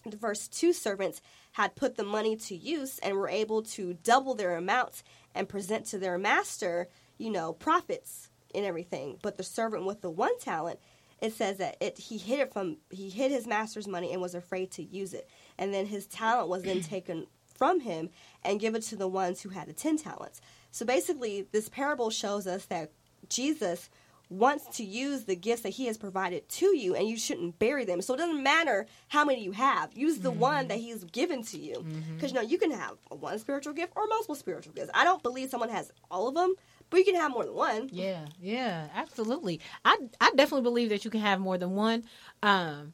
the 0.06 0.18
first 0.18 0.52
two 0.52 0.74
servants 0.74 1.22
had 1.54 1.76
put 1.76 1.96
the 1.96 2.04
money 2.04 2.36
to 2.36 2.56
use 2.56 3.00
and 3.00 3.16
were 3.16 3.30
able 3.30 3.62
to 3.62 3.94
double 4.04 4.34
their 4.34 4.56
amounts 4.56 5.04
and 5.36 5.50
present 5.50 5.86
to 5.86 5.98
their 5.98 6.18
master, 6.18 6.88
you 7.18 7.30
know, 7.30 7.54
profits 7.54 8.30
and 8.54 8.66
everything. 8.66 9.18
But 9.22 9.38
the 9.38 9.44
servant 9.44 9.86
with 9.86 10.02
the 10.02 10.10
one 10.10 10.38
talent, 10.40 10.80
it 11.22 11.34
says 11.34 11.58
that 11.58 11.78
it 11.80 11.98
he 11.98 12.18
hid 12.18 12.40
it 12.40 12.52
from 12.52 12.78
he 12.90 13.10
hid 13.10 13.32
his 13.32 13.48
master's 13.48 13.88
money 13.88 14.12
and 14.12 14.22
was 14.22 14.36
afraid 14.36 14.72
to 14.72 14.84
use 14.84 15.14
it. 15.14 15.30
And 15.58 15.74
then 15.74 15.86
his 15.86 16.06
talent 16.08 16.50
was 16.50 16.64
then 16.64 16.82
taken 16.82 17.28
from 17.46 17.80
him 17.80 18.10
and 18.44 18.60
given 18.60 18.82
to 18.82 18.96
the 18.96 19.08
ones 19.08 19.42
who 19.42 19.50
had 19.50 19.68
the 19.68 19.74
ten 19.74 19.98
talents. 19.98 20.42
So 20.74 20.86
basically 20.86 21.48
this 21.52 21.70
parable 21.70 22.10
shows 22.10 22.48
us 22.48 22.66
that 22.66 22.92
Jesus 23.30 23.90
wants 24.28 24.78
to 24.78 24.84
use 24.84 25.26
the 25.26 25.36
gifts 25.36 25.62
that 25.62 25.70
he 25.70 25.86
has 25.86 25.98
provided 25.98 26.50
to 26.50 26.76
you 26.76 26.96
and 26.96 27.08
you 27.08 27.16
shouldn't 27.16 27.60
bury 27.60 27.86
them. 27.86 28.02
So 28.02 28.16
it 28.16 28.18
doesn't 28.18 28.42
matter 28.42 28.88
how 29.08 29.24
many 29.24 29.44
you 29.44 29.52
have. 29.52 29.96
Use 29.96 30.18
the 30.18 30.32
one 30.32 30.68
that 30.70 30.80
he's 30.80 31.04
given 31.04 31.44
to 31.44 31.60
you. 31.60 31.86
Because 32.16 32.32
you 32.32 32.36
know, 32.36 32.42
you 32.42 32.58
can 32.58 32.72
have 32.72 32.98
one 33.10 33.38
spiritual 33.38 33.74
gift 33.74 33.94
or 33.96 34.08
multiple 34.08 34.34
spiritual 34.34 34.74
gifts. 34.74 34.90
I 34.96 35.04
don't 35.04 35.22
believe 35.22 35.52
someone 35.52 35.70
has 35.70 35.92
all 36.10 36.28
of 36.28 36.34
them, 36.34 36.56
but 36.90 36.98
you 36.98 37.06
can 37.06 37.16
have 37.16 37.32
more 37.32 37.46
than 37.46 37.54
one. 37.54 37.90
Yeah, 37.92 38.26
yeah, 38.42 38.88
absolutely. 38.96 39.62
I 39.86 39.96
I 40.20 40.32
definitely 40.36 40.64
believe 40.64 40.90
that 40.90 41.06
you 41.06 41.12
can 41.12 41.22
have 41.22 41.40
more 41.40 41.60
than 41.60 41.76
one. 41.76 42.04
Um, 42.42 42.94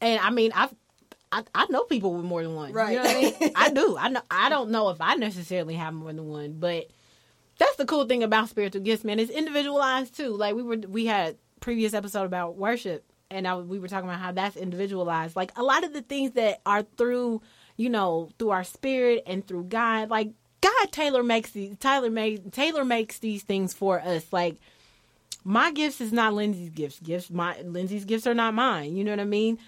and 0.00 0.18
I 0.20 0.30
mean, 0.30 0.50
I've 0.52 0.74
I, 1.32 1.44
I 1.54 1.66
know 1.70 1.84
people 1.84 2.14
with 2.14 2.24
more 2.24 2.42
than 2.42 2.54
one. 2.54 2.72
Right. 2.72 2.92
You 2.92 2.96
know 2.96 3.04
what 3.04 3.16
I 3.16 3.20
mean? 3.20 3.52
I 3.54 3.70
do. 3.70 3.96
I 4.00 4.08
know. 4.08 4.22
I 4.30 4.48
don't 4.48 4.70
know 4.70 4.88
if 4.90 5.00
I 5.00 5.14
necessarily 5.14 5.74
have 5.74 5.94
more 5.94 6.12
than 6.12 6.28
one, 6.28 6.54
but 6.58 6.88
that's 7.58 7.76
the 7.76 7.84
cool 7.84 8.06
thing 8.06 8.22
about 8.22 8.48
spiritual 8.48 8.82
gifts, 8.82 9.04
man. 9.04 9.20
It's 9.20 9.30
individualized 9.30 10.16
too. 10.16 10.36
Like 10.36 10.54
we 10.54 10.62
were, 10.62 10.76
we 10.76 11.06
had 11.06 11.36
previous 11.60 11.94
episode 11.94 12.24
about 12.24 12.56
worship, 12.56 13.04
and 13.30 13.46
I, 13.46 13.56
we 13.56 13.78
were 13.78 13.88
talking 13.88 14.08
about 14.08 14.20
how 14.20 14.32
that's 14.32 14.56
individualized. 14.56 15.36
Like 15.36 15.52
a 15.56 15.62
lot 15.62 15.84
of 15.84 15.92
the 15.92 16.02
things 16.02 16.32
that 16.32 16.60
are 16.66 16.82
through, 16.82 17.42
you 17.76 17.90
know, 17.90 18.30
through 18.38 18.50
our 18.50 18.64
spirit 18.64 19.22
and 19.26 19.46
through 19.46 19.64
God, 19.64 20.10
like 20.10 20.30
God 20.60 20.92
tailor 20.92 21.22
makes 21.22 21.50
these. 21.52 21.76
Tyler 21.78 22.10
made 22.10 22.52
tailor 22.52 22.84
makes 22.84 23.18
these 23.18 23.42
things 23.42 23.72
for 23.72 24.00
us. 24.00 24.26
Like 24.32 24.56
my 25.44 25.70
gifts 25.70 26.00
is 26.00 26.12
not 26.12 26.34
Lindsay's 26.34 26.70
gifts. 26.70 26.98
Gifts 27.00 27.30
my 27.30 27.60
Lindsay's 27.62 28.04
gifts 28.04 28.26
are 28.26 28.34
not 28.34 28.54
mine. 28.54 28.96
You 28.96 29.04
know 29.04 29.12
what 29.12 29.20
I 29.20 29.24
mean? 29.24 29.58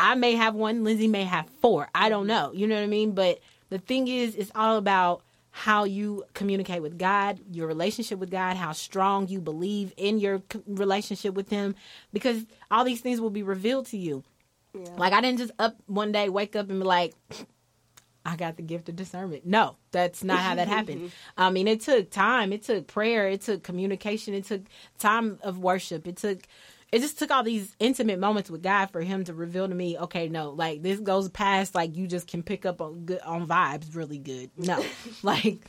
I 0.00 0.14
may 0.14 0.34
have 0.34 0.54
one, 0.54 0.82
Lindsay 0.82 1.06
may 1.06 1.24
have 1.24 1.46
four. 1.60 1.88
I 1.94 2.08
don't 2.08 2.22
mm-hmm. 2.22 2.28
know. 2.28 2.52
You 2.52 2.66
know 2.66 2.74
what 2.74 2.82
I 2.82 2.88
mean? 2.88 3.12
But 3.12 3.40
the 3.68 3.78
thing 3.78 4.08
is, 4.08 4.34
it's 4.34 4.50
all 4.54 4.76
about 4.76 5.22
how 5.52 5.84
you 5.84 6.24
communicate 6.32 6.80
with 6.80 6.98
God, 6.98 7.38
your 7.50 7.66
relationship 7.66 8.18
with 8.18 8.30
God, 8.30 8.56
how 8.56 8.72
strong 8.72 9.28
you 9.28 9.40
believe 9.40 9.92
in 9.96 10.18
your 10.18 10.42
relationship 10.66 11.34
with 11.34 11.50
Him, 11.50 11.74
because 12.12 12.46
all 12.70 12.84
these 12.84 13.00
things 13.00 13.20
will 13.20 13.30
be 13.30 13.42
revealed 13.42 13.86
to 13.86 13.98
you. 13.98 14.24
Yeah. 14.72 14.90
Like 14.96 15.12
I 15.12 15.20
didn't 15.20 15.38
just 15.38 15.52
up 15.58 15.76
one 15.86 16.12
day, 16.12 16.28
wake 16.28 16.56
up 16.56 16.70
and 16.70 16.80
be 16.80 16.86
like, 16.86 17.14
I 18.24 18.36
got 18.36 18.56
the 18.56 18.62
gift 18.62 18.88
of 18.88 18.96
discernment. 18.96 19.46
No, 19.46 19.76
that's 19.92 20.22
not 20.22 20.38
how 20.38 20.54
that 20.54 20.68
happened. 20.76 21.12
I 21.36 21.50
mean, 21.50 21.66
it 21.66 21.80
took 21.80 22.10
time. 22.10 22.52
It 22.52 22.62
took 22.62 22.86
prayer. 22.86 23.28
It 23.28 23.40
took 23.42 23.62
communication. 23.62 24.34
It 24.34 24.44
took 24.44 24.62
time 24.98 25.38
of 25.42 25.58
worship. 25.58 26.06
It 26.06 26.16
took, 26.16 26.42
it 26.92 27.00
just 27.00 27.18
took 27.18 27.30
all 27.30 27.42
these 27.42 27.74
intimate 27.78 28.18
moments 28.18 28.50
with 28.50 28.62
God 28.62 28.86
for 28.86 29.00
Him 29.00 29.24
to 29.24 29.34
reveal 29.34 29.68
to 29.68 29.74
me, 29.74 29.98
okay, 29.98 30.28
no, 30.28 30.50
like 30.50 30.82
this 30.82 31.00
goes 31.00 31.28
past 31.28 31.74
like 31.74 31.96
you 31.96 32.06
just 32.06 32.26
can 32.26 32.42
pick 32.42 32.66
up 32.66 32.80
on 32.80 33.04
good 33.04 33.20
on 33.20 33.46
vibes 33.46 33.94
really 33.94 34.18
good. 34.18 34.50
No, 34.56 34.84
like. 35.22 35.60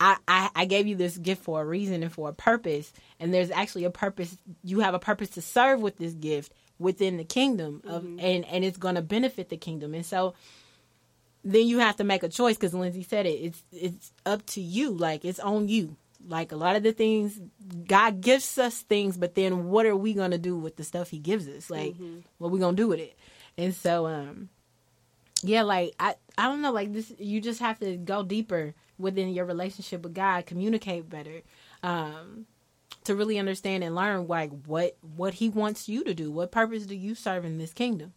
I, 0.00 0.16
I, 0.26 0.50
I 0.56 0.64
gave 0.64 0.88
you 0.88 0.96
this 0.96 1.16
gift 1.16 1.44
for 1.44 1.62
a 1.62 1.64
reason 1.64 2.02
and 2.02 2.10
for 2.10 2.28
a 2.28 2.32
purpose, 2.32 2.92
and 3.20 3.32
there's 3.32 3.52
actually 3.52 3.84
a 3.84 3.90
purpose. 3.90 4.36
You 4.64 4.80
have 4.80 4.94
a 4.94 4.98
purpose 4.98 5.28
to 5.30 5.42
serve 5.42 5.80
with 5.80 5.96
this 5.96 6.12
gift 6.14 6.52
within 6.80 7.18
the 7.18 7.24
kingdom 7.24 7.82
of, 7.86 8.02
mm-hmm. 8.02 8.18
and 8.18 8.44
and 8.46 8.64
it's 8.64 8.78
going 8.78 8.96
to 8.96 9.02
benefit 9.02 9.48
the 9.48 9.56
kingdom. 9.56 9.94
And 9.94 10.04
so, 10.04 10.34
then 11.44 11.68
you 11.68 11.78
have 11.78 11.96
to 11.96 12.04
make 12.04 12.24
a 12.24 12.28
choice 12.28 12.56
because 12.56 12.74
Lindsay 12.74 13.04
said 13.04 13.26
it. 13.26 13.38
It's 13.38 13.62
it's 13.70 14.12
up 14.26 14.44
to 14.46 14.60
you. 14.60 14.90
Like 14.90 15.24
it's 15.24 15.38
on 15.38 15.68
you. 15.68 15.96
Like 16.26 16.52
a 16.52 16.56
lot 16.56 16.76
of 16.76 16.82
the 16.82 16.92
things 16.92 17.40
God 17.86 18.20
gives 18.20 18.58
us 18.58 18.82
things, 18.82 19.16
but 19.16 19.34
then 19.34 19.68
what 19.68 19.86
are 19.86 19.96
we 19.96 20.14
gonna 20.14 20.38
do 20.38 20.56
with 20.56 20.76
the 20.76 20.84
stuff 20.84 21.10
He 21.10 21.18
gives 21.18 21.48
us? 21.48 21.70
Like 21.70 21.94
what 22.38 22.50
we 22.50 22.58
gonna 22.60 22.76
do 22.76 22.88
with 22.88 23.00
it? 23.00 23.16
And 23.58 23.74
so, 23.74 24.06
um, 24.06 24.48
yeah, 25.42 25.62
like 25.62 25.94
I 25.98 26.14
I 26.38 26.44
don't 26.44 26.62
know. 26.62 26.72
Like 26.72 26.92
this, 26.92 27.12
you 27.18 27.40
just 27.40 27.60
have 27.60 27.78
to 27.80 27.96
go 27.96 28.22
deeper 28.22 28.74
within 28.98 29.30
your 29.30 29.44
relationship 29.44 30.02
with 30.02 30.14
God, 30.14 30.46
communicate 30.46 31.08
better. 31.10 31.42
Um, 31.82 32.46
to 33.04 33.16
really 33.16 33.38
understand 33.38 33.82
and 33.82 33.94
learn 33.94 34.28
like 34.28 34.50
what 34.66 34.96
what 35.16 35.34
he 35.34 35.48
wants 35.48 35.88
you 35.88 36.04
to 36.04 36.14
do 36.14 36.30
what 36.30 36.52
purpose 36.52 36.86
do 36.86 36.94
you 36.94 37.14
serve 37.16 37.44
in 37.44 37.58
this 37.58 37.72
kingdom 37.72 38.12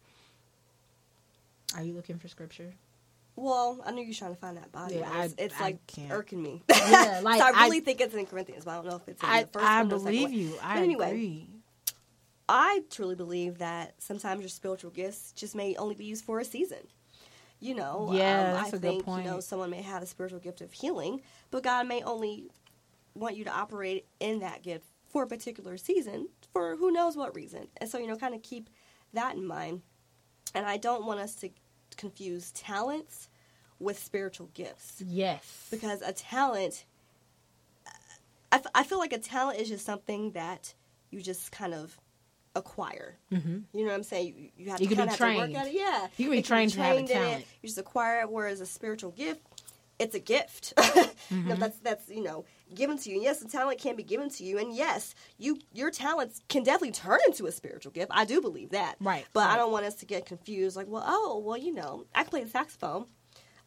are 1.75 1.81
you 1.83 1.93
looking 1.93 2.19
for 2.19 2.27
scripture 2.27 2.73
Well, 3.37 3.81
I 3.85 3.91
knew 3.91 4.01
you 4.01 4.09
were 4.09 4.13
trying 4.13 4.33
to 4.33 4.39
find 4.39 4.55
that 4.57 4.71
body. 4.71 4.95
Yeah, 4.95 5.09
I- 5.11 5.29
it's 5.37 5.59
I 5.59 5.63
like 5.63 5.79
irking 6.09 6.41
me. 6.41 6.63
Yeah, 6.69 7.19
like, 7.23 7.39
so 7.41 7.45
I 7.47 7.51
I- 7.53 7.63
really 7.65 7.81
think 7.81 7.99
it's 8.01 8.13
in 8.13 8.25
Corinthians, 8.25 8.63
but 8.65 8.71
I 8.71 8.75
don't 8.75 8.87
know 8.87 8.95
if 8.95 9.07
it's 9.07 9.21
in 9.21 9.29
the 9.29 9.47
first 9.47 9.65
i 9.65 9.77
one 9.83 9.87
or 9.87 9.89
the 9.89 9.99
second 9.99 10.05
believe 10.05 10.23
one. 10.23 10.33
you 10.33 10.57
i 10.61 10.75
But 10.75 10.83
anyway, 10.83 11.07
agree 11.09 11.49
I 12.47 12.81
truly 12.91 13.15
believe 13.15 13.57
that 13.57 13.95
sometimes 13.97 14.41
your 14.41 14.49
spiritual 14.49 14.91
gifts 14.91 15.31
just 15.31 15.55
may 15.55 15.75
only 15.77 15.95
be 15.95 16.05
used 16.05 16.23
for 16.23 16.39
a 16.39 16.45
season. 16.45 16.77
You 17.59 17.73
know, 17.73 18.09
Yeah, 18.13 18.49
um, 18.49 18.53
that's 18.53 18.65
I 18.65 18.67
a 18.67 18.71
good 18.73 18.81
think 18.81 19.05
point. 19.05 19.25
you 19.25 19.31
know 19.31 19.39
someone 19.39 19.71
may 19.71 19.81
have 19.81 20.03
a 20.03 20.05
spiritual 20.05 20.39
gift 20.39 20.61
of 20.61 20.71
healing, 20.71 21.21
but 21.49 21.63
God 21.63 21.87
may 21.87 22.03
only 22.03 22.49
want 23.15 23.35
you 23.35 23.45
to 23.45 23.49
operate 23.51 24.05
in 24.19 24.39
that 24.41 24.61
gift 24.61 24.85
for 25.09 25.23
a 25.23 25.27
particular 25.27 25.77
season 25.77 26.27
for 26.53 26.75
who 26.75 26.91
knows 26.91 27.17
what 27.17 27.33
reason. 27.35 27.67
And 27.77 27.89
so 27.89 27.97
you 27.97 28.05
know, 28.07 28.15
kind 28.17 28.35
of 28.35 28.43
keep 28.43 28.69
that 29.13 29.35
in 29.35 29.45
mind. 29.47 29.81
And 30.53 30.65
I 30.67 30.77
don't 30.77 31.05
want 31.05 31.19
us 31.21 31.33
to 31.35 31.49
confuse 31.97 32.51
talents 32.51 33.29
with 33.79 33.99
spiritual 33.99 34.49
gifts. 34.53 35.01
Yes. 35.05 35.67
Because 35.71 36.01
a 36.01 36.13
talent 36.13 36.85
I, 38.51 38.57
f- 38.57 38.67
I 38.73 38.83
feel 38.83 38.99
like 38.99 39.13
a 39.13 39.17
talent 39.19 39.59
is 39.59 39.67
just 39.69 39.85
something 39.85 40.31
that 40.31 40.73
you 41.09 41.21
just 41.21 41.51
kind 41.51 41.73
of 41.73 41.99
acquire. 42.55 43.17
Hmm 43.29 43.57
you 43.73 43.81
know 43.83 43.87
what 43.91 43.95
i'm 43.95 44.03
saying? 44.03 44.33
You, 44.37 44.49
you 44.65 44.69
have 44.71 44.79
You 44.79 44.87
to 44.87 44.95
can 44.95 45.05
be 45.05 45.15
kind 45.17 45.37
of 45.37 45.53
work 45.53 45.61
at 45.61 45.67
it. 45.67 45.73
yeah. 45.73 46.07
You 46.17 46.25
can 46.25 46.31
be 46.31 46.37
It 46.39 46.45
trained 46.45 46.71
to 46.71 46.79
have 46.81 46.91
a 46.91 46.95
trained 46.99 47.09
in 47.09 47.17
it. 47.17 47.19
talent. 47.19 47.45
you 47.61 47.67
just 47.67 47.77
acquire 47.79 48.21
it 48.21 48.29
whereas 48.29 48.61
a 48.61 48.65
spiritual 48.65 49.11
gift 49.11 49.41
it's 49.99 50.15
a 50.15 50.19
gift. 50.19 50.73
Mm-hmm. 51.31 51.49
know, 51.49 51.55
that's 51.55 51.79
that's 51.79 52.07
you 52.09 52.21
know 52.21 52.45
given 52.73 52.97
to 52.97 53.09
you 53.09 53.15
and 53.15 53.23
yes 53.23 53.39
the 53.39 53.47
talent 53.47 53.79
can 53.79 53.95
be 53.95 54.03
given 54.03 54.29
to 54.29 54.43
you 54.43 54.57
and 54.57 54.75
yes 54.75 55.13
you 55.37 55.57
your 55.73 55.91
talents 55.91 56.41
can 56.49 56.63
definitely 56.63 56.91
turn 56.91 57.19
into 57.27 57.45
a 57.45 57.51
spiritual 57.51 57.91
gift 57.91 58.11
i 58.13 58.25
do 58.25 58.41
believe 58.41 58.71
that 58.71 58.95
Right, 58.99 59.25
but 59.33 59.49
i 59.49 59.55
don't 59.55 59.71
want 59.71 59.85
us 59.85 59.95
to 59.95 60.05
get 60.05 60.25
confused 60.25 60.75
like 60.75 60.87
well 60.87 61.03
oh 61.05 61.41
well 61.45 61.57
you 61.57 61.73
know 61.73 62.05
i 62.15 62.23
play 62.23 62.43
the 62.43 62.49
saxophone 62.49 63.05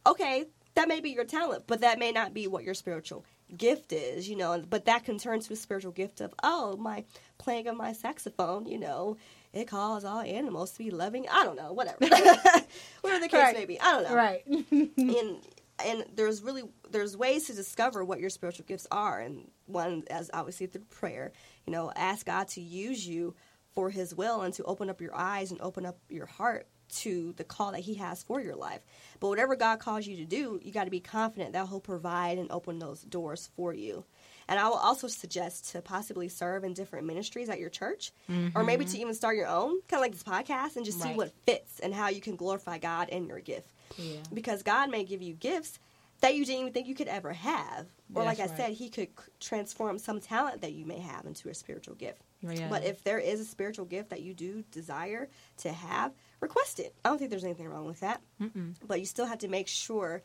okay, 0.06 0.46
that 0.74 0.88
may 0.88 1.00
be 1.00 1.10
your 1.10 1.24
talent, 1.24 1.64
but 1.66 1.80
that 1.80 1.98
may 1.98 2.12
not 2.12 2.32
be 2.32 2.46
what 2.46 2.64
your 2.64 2.72
spiritual 2.72 3.24
gift 3.56 3.92
is, 3.92 4.28
you 4.28 4.36
know. 4.36 4.62
But 4.70 4.86
that 4.86 5.04
can 5.04 5.18
turn 5.18 5.40
to 5.40 5.52
a 5.52 5.56
spiritual 5.56 5.92
gift 5.92 6.20
of, 6.20 6.32
oh, 6.42 6.76
my 6.78 7.04
playing 7.36 7.66
of 7.66 7.76
my 7.76 7.92
saxophone, 7.92 8.64
you 8.66 8.78
know, 8.78 9.16
it 9.52 9.66
calls 9.66 10.04
all 10.04 10.20
animals 10.20 10.72
to 10.72 10.78
be 10.78 10.90
loving. 10.90 11.26
I 11.30 11.44
don't 11.44 11.56
know, 11.56 11.72
whatever, 11.74 11.98
whatever 13.00 13.20
the 13.20 13.28
case 13.28 13.32
Right. 13.32 13.56
may 13.56 13.64
be. 13.66 13.78
I 13.80 13.92
don't 13.92 14.04
know. 14.04 14.14
right 14.14 14.42
And 14.96 15.38
and 15.84 16.04
there's 16.14 16.42
really 16.42 16.64
there's 16.90 17.16
ways 17.16 17.46
to 17.46 17.54
discover 17.54 18.04
what 18.04 18.20
your 18.20 18.30
spiritual 18.30 18.64
gifts 18.66 18.86
are, 18.90 19.20
and 19.20 19.50
one 19.66 20.04
as 20.10 20.30
obviously 20.32 20.66
through 20.66 20.84
prayer. 20.90 21.32
You 21.66 21.72
know, 21.72 21.92
ask 21.94 22.26
God 22.26 22.48
to 22.48 22.60
use 22.60 23.06
you 23.06 23.34
for 23.74 23.90
His 23.90 24.14
will 24.14 24.42
and 24.42 24.54
to 24.54 24.64
open 24.64 24.90
up 24.90 25.00
your 25.00 25.14
eyes 25.14 25.50
and 25.50 25.60
open 25.60 25.86
up 25.86 25.98
your 26.08 26.26
heart 26.26 26.66
to 26.88 27.34
the 27.36 27.44
call 27.44 27.72
that 27.72 27.80
He 27.80 27.94
has 27.94 28.22
for 28.22 28.40
your 28.40 28.56
life. 28.56 28.80
But 29.20 29.28
whatever 29.28 29.56
God 29.56 29.78
calls 29.78 30.06
you 30.06 30.16
to 30.16 30.24
do, 30.24 30.58
you 30.62 30.72
got 30.72 30.84
to 30.84 30.90
be 30.90 31.00
confident 31.00 31.52
that 31.52 31.68
He'll 31.68 31.80
provide 31.80 32.38
and 32.38 32.50
open 32.50 32.78
those 32.78 33.02
doors 33.02 33.50
for 33.56 33.72
you. 33.74 34.04
And 34.48 34.58
I 34.58 34.66
will 34.68 34.76
also 34.76 35.08
suggest 35.08 35.72
to 35.72 35.82
possibly 35.82 36.28
serve 36.30 36.64
in 36.64 36.72
different 36.72 37.06
ministries 37.06 37.50
at 37.50 37.58
your 37.60 37.68
church, 37.68 38.12
or 38.54 38.64
maybe 38.64 38.84
mm-hmm. 38.84 38.94
to 38.94 39.00
even 39.00 39.14
start 39.14 39.36
your 39.36 39.46
own, 39.46 39.82
kind 39.88 39.98
of 39.98 40.00
like 40.00 40.12
this 40.12 40.22
podcast, 40.22 40.76
and 40.76 40.86
just 40.86 41.02
see 41.02 41.12
what 41.12 41.34
fits 41.44 41.80
and 41.80 41.94
how 41.94 42.08
you 42.08 42.22
can 42.22 42.34
glorify 42.34 42.78
God 42.78 43.10
in 43.10 43.26
your 43.26 43.40
gift 43.40 43.70
yeah 43.96 44.20
because 44.32 44.62
God 44.62 44.90
may 44.90 45.04
give 45.04 45.22
you 45.22 45.34
gifts 45.34 45.78
that 46.20 46.34
you 46.34 46.44
didn't 46.44 46.60
even 46.60 46.72
think 46.72 46.88
you 46.88 46.94
could 46.94 47.08
ever 47.08 47.32
have. 47.32 47.86
Or, 48.14 48.24
like 48.24 48.40
I 48.40 48.46
right. 48.46 48.56
said, 48.56 48.72
He 48.72 48.88
could 48.88 49.08
transform 49.40 49.98
some 49.98 50.20
talent 50.20 50.62
that 50.62 50.72
you 50.72 50.84
may 50.84 50.98
have 50.98 51.26
into 51.26 51.48
a 51.48 51.54
spiritual 51.54 51.94
gift. 51.94 52.20
Oh, 52.46 52.50
yeah. 52.50 52.68
But 52.68 52.84
if 52.84 53.04
there 53.04 53.18
is 53.18 53.40
a 53.40 53.44
spiritual 53.44 53.84
gift 53.84 54.10
that 54.10 54.22
you 54.22 54.34
do 54.34 54.64
desire 54.70 55.28
to 55.58 55.72
have, 55.72 56.12
request 56.40 56.80
it. 56.80 56.94
I 57.04 57.08
don't 57.08 57.18
think 57.18 57.30
there's 57.30 57.44
anything 57.44 57.68
wrong 57.68 57.86
with 57.86 58.00
that. 58.00 58.20
Mm-mm. 58.40 58.74
But 58.86 59.00
you 59.00 59.06
still 59.06 59.26
have 59.26 59.38
to 59.38 59.48
make 59.48 59.68
sure 59.68 60.22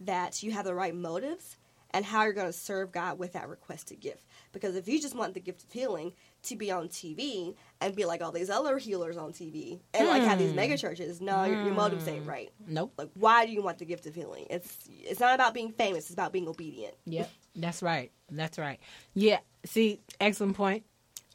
that 0.00 0.42
you 0.42 0.52
have 0.52 0.64
the 0.64 0.74
right 0.74 0.94
motives 0.94 1.56
and 1.90 2.04
how 2.04 2.24
you're 2.24 2.32
going 2.32 2.48
to 2.48 2.52
serve 2.52 2.92
God 2.92 3.18
with 3.18 3.32
that 3.32 3.48
requested 3.48 4.00
gift. 4.00 4.24
Because 4.52 4.76
if 4.76 4.88
you 4.88 5.00
just 5.00 5.14
want 5.14 5.34
the 5.34 5.40
gift 5.40 5.64
of 5.64 5.72
healing 5.72 6.12
to 6.44 6.56
be 6.56 6.70
on 6.70 6.88
TV 6.88 7.54
and 7.80 7.94
be 7.94 8.04
like 8.04 8.22
all 8.22 8.32
these 8.32 8.50
other 8.50 8.78
healers 8.78 9.16
on 9.16 9.32
TV 9.32 9.80
and 9.92 10.08
like 10.08 10.22
have 10.22 10.38
these 10.38 10.50
Hmm. 10.50 10.56
mega 10.56 10.78
churches, 10.78 11.20
no, 11.20 11.44
your, 11.44 11.62
your 11.62 11.74
motives 11.74 12.06
ain't 12.08 12.26
right. 12.26 12.50
nope 12.66 12.92
Like, 12.96 13.10
why 13.14 13.46
do 13.46 13.52
you 13.52 13.62
want 13.62 13.78
the 13.78 13.84
gift 13.84 14.06
of 14.06 14.14
healing? 14.14 14.46
It's 14.50 14.88
it's 14.88 15.20
not 15.20 15.34
about 15.34 15.54
being 15.54 15.72
famous. 15.72 16.04
It's 16.04 16.12
about 16.14 16.32
being 16.32 16.48
obedient. 16.48 16.94
Yep, 17.06 17.30
that's 17.56 17.82
right. 17.82 18.10
That's 18.30 18.58
right. 18.58 18.78
Yeah. 19.14 19.38
See, 19.64 20.00
excellent 20.20 20.56
point. 20.56 20.84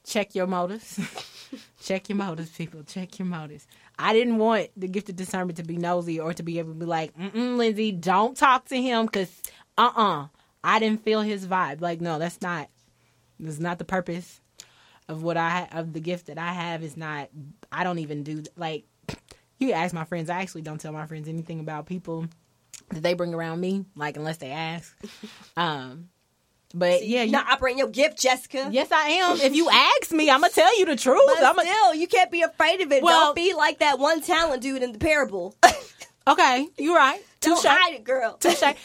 Check 0.06 0.34
your 0.34 0.48
motives. 0.48 1.00
Check 1.84 2.10
your 2.10 2.18
motives, 2.18 2.50
people. 2.52 2.84
Check 2.84 3.20
your 3.20 3.28
motives. 3.28 3.68
I 3.98 4.14
didn't 4.14 4.38
want 4.38 4.70
the 4.78 4.88
gift 4.88 5.10
of 5.10 5.16
discernment 5.16 5.58
to 5.58 5.64
be 5.64 5.78
nosy 5.78 6.20
or 6.20 6.34
to 6.34 6.42
be 6.44 6.58
able 6.60 6.74
to 6.74 6.80
be 6.80 6.86
like, 6.86 7.16
Mm-mm, 7.18 7.58
Lindsay, 7.58 7.92
don't 7.92 8.36
talk 8.36 8.66
to 8.70 8.82
him 8.82 9.06
because, 9.06 9.30
uh, 9.78 9.92
uh 9.96 10.28
I 10.64 10.80
didn't 10.80 11.04
feel 11.04 11.22
his 11.22 11.48
vibe. 11.48 11.82
Like, 11.82 12.02
no, 12.02 12.18
that's 12.20 12.42
not. 12.42 12.70
That's 13.40 13.60
not 13.60 13.78
the 13.78 13.86
purpose 13.86 14.42
of 15.10 15.22
what 15.24 15.36
I 15.36 15.68
of 15.74 15.92
the 15.92 16.00
gift 16.00 16.28
that 16.28 16.38
I 16.38 16.54
have. 16.54 16.84
Is 16.84 16.96
not. 16.96 17.30
I 17.72 17.84
don't 17.84 18.00
even 18.00 18.24
do 18.24 18.44
like. 18.56 18.86
You 19.60 19.74
ask 19.74 19.94
my 19.94 20.06
friends. 20.06 20.30
I 20.30 20.40
actually 20.42 20.62
don't 20.62 20.80
tell 20.80 20.94
my 20.94 21.06
friends 21.06 21.28
anything 21.28 21.60
about 21.60 21.86
people 21.86 22.28
that 22.92 23.04
they 23.04 23.14
bring 23.14 23.34
around 23.34 23.60
me, 23.60 23.84
like 23.96 24.16
unless 24.16 24.38
they 24.38 24.52
ask. 24.52 24.96
Um, 25.58 26.08
but 26.74 27.00
See, 27.00 27.08
yeah, 27.16 27.24
you're 27.24 27.32
not 27.32 27.50
operating 27.50 27.80
your 27.80 27.90
gift, 27.90 28.20
Jessica. 28.22 28.70
yes, 28.72 28.92
I 28.92 29.08
am. 29.10 29.42
If 29.42 29.56
you 29.56 29.70
ask 29.70 30.12
me, 30.12 30.30
I'm 30.30 30.40
gonna 30.42 30.54
tell 30.54 30.78
you 30.80 30.86
the 30.86 30.96
truth. 30.96 31.20
But 31.26 31.44
I'm 31.44 31.58
still, 31.60 31.96
you 31.96 32.08
can't 32.08 32.32
be 32.32 32.44
afraid 32.44 32.80
of 32.82 32.92
it. 32.92 33.02
Well- 33.04 33.28
Don't 33.28 33.36
be 33.36 33.54
like 33.56 33.80
that 33.80 33.98
one 34.00 34.22
talent 34.22 34.62
dude 34.62 34.84
in 34.84 34.92
the 34.94 35.00
parable. 35.00 35.56
okay. 36.32 36.68
You're 36.78 36.96
right. 36.96 37.22
Don't 37.42 37.56
Touche. 37.62 37.72
hide 37.72 37.94
it, 37.94 38.04
girl. 38.04 38.34
Touche. 38.38 38.62
I 38.64 38.76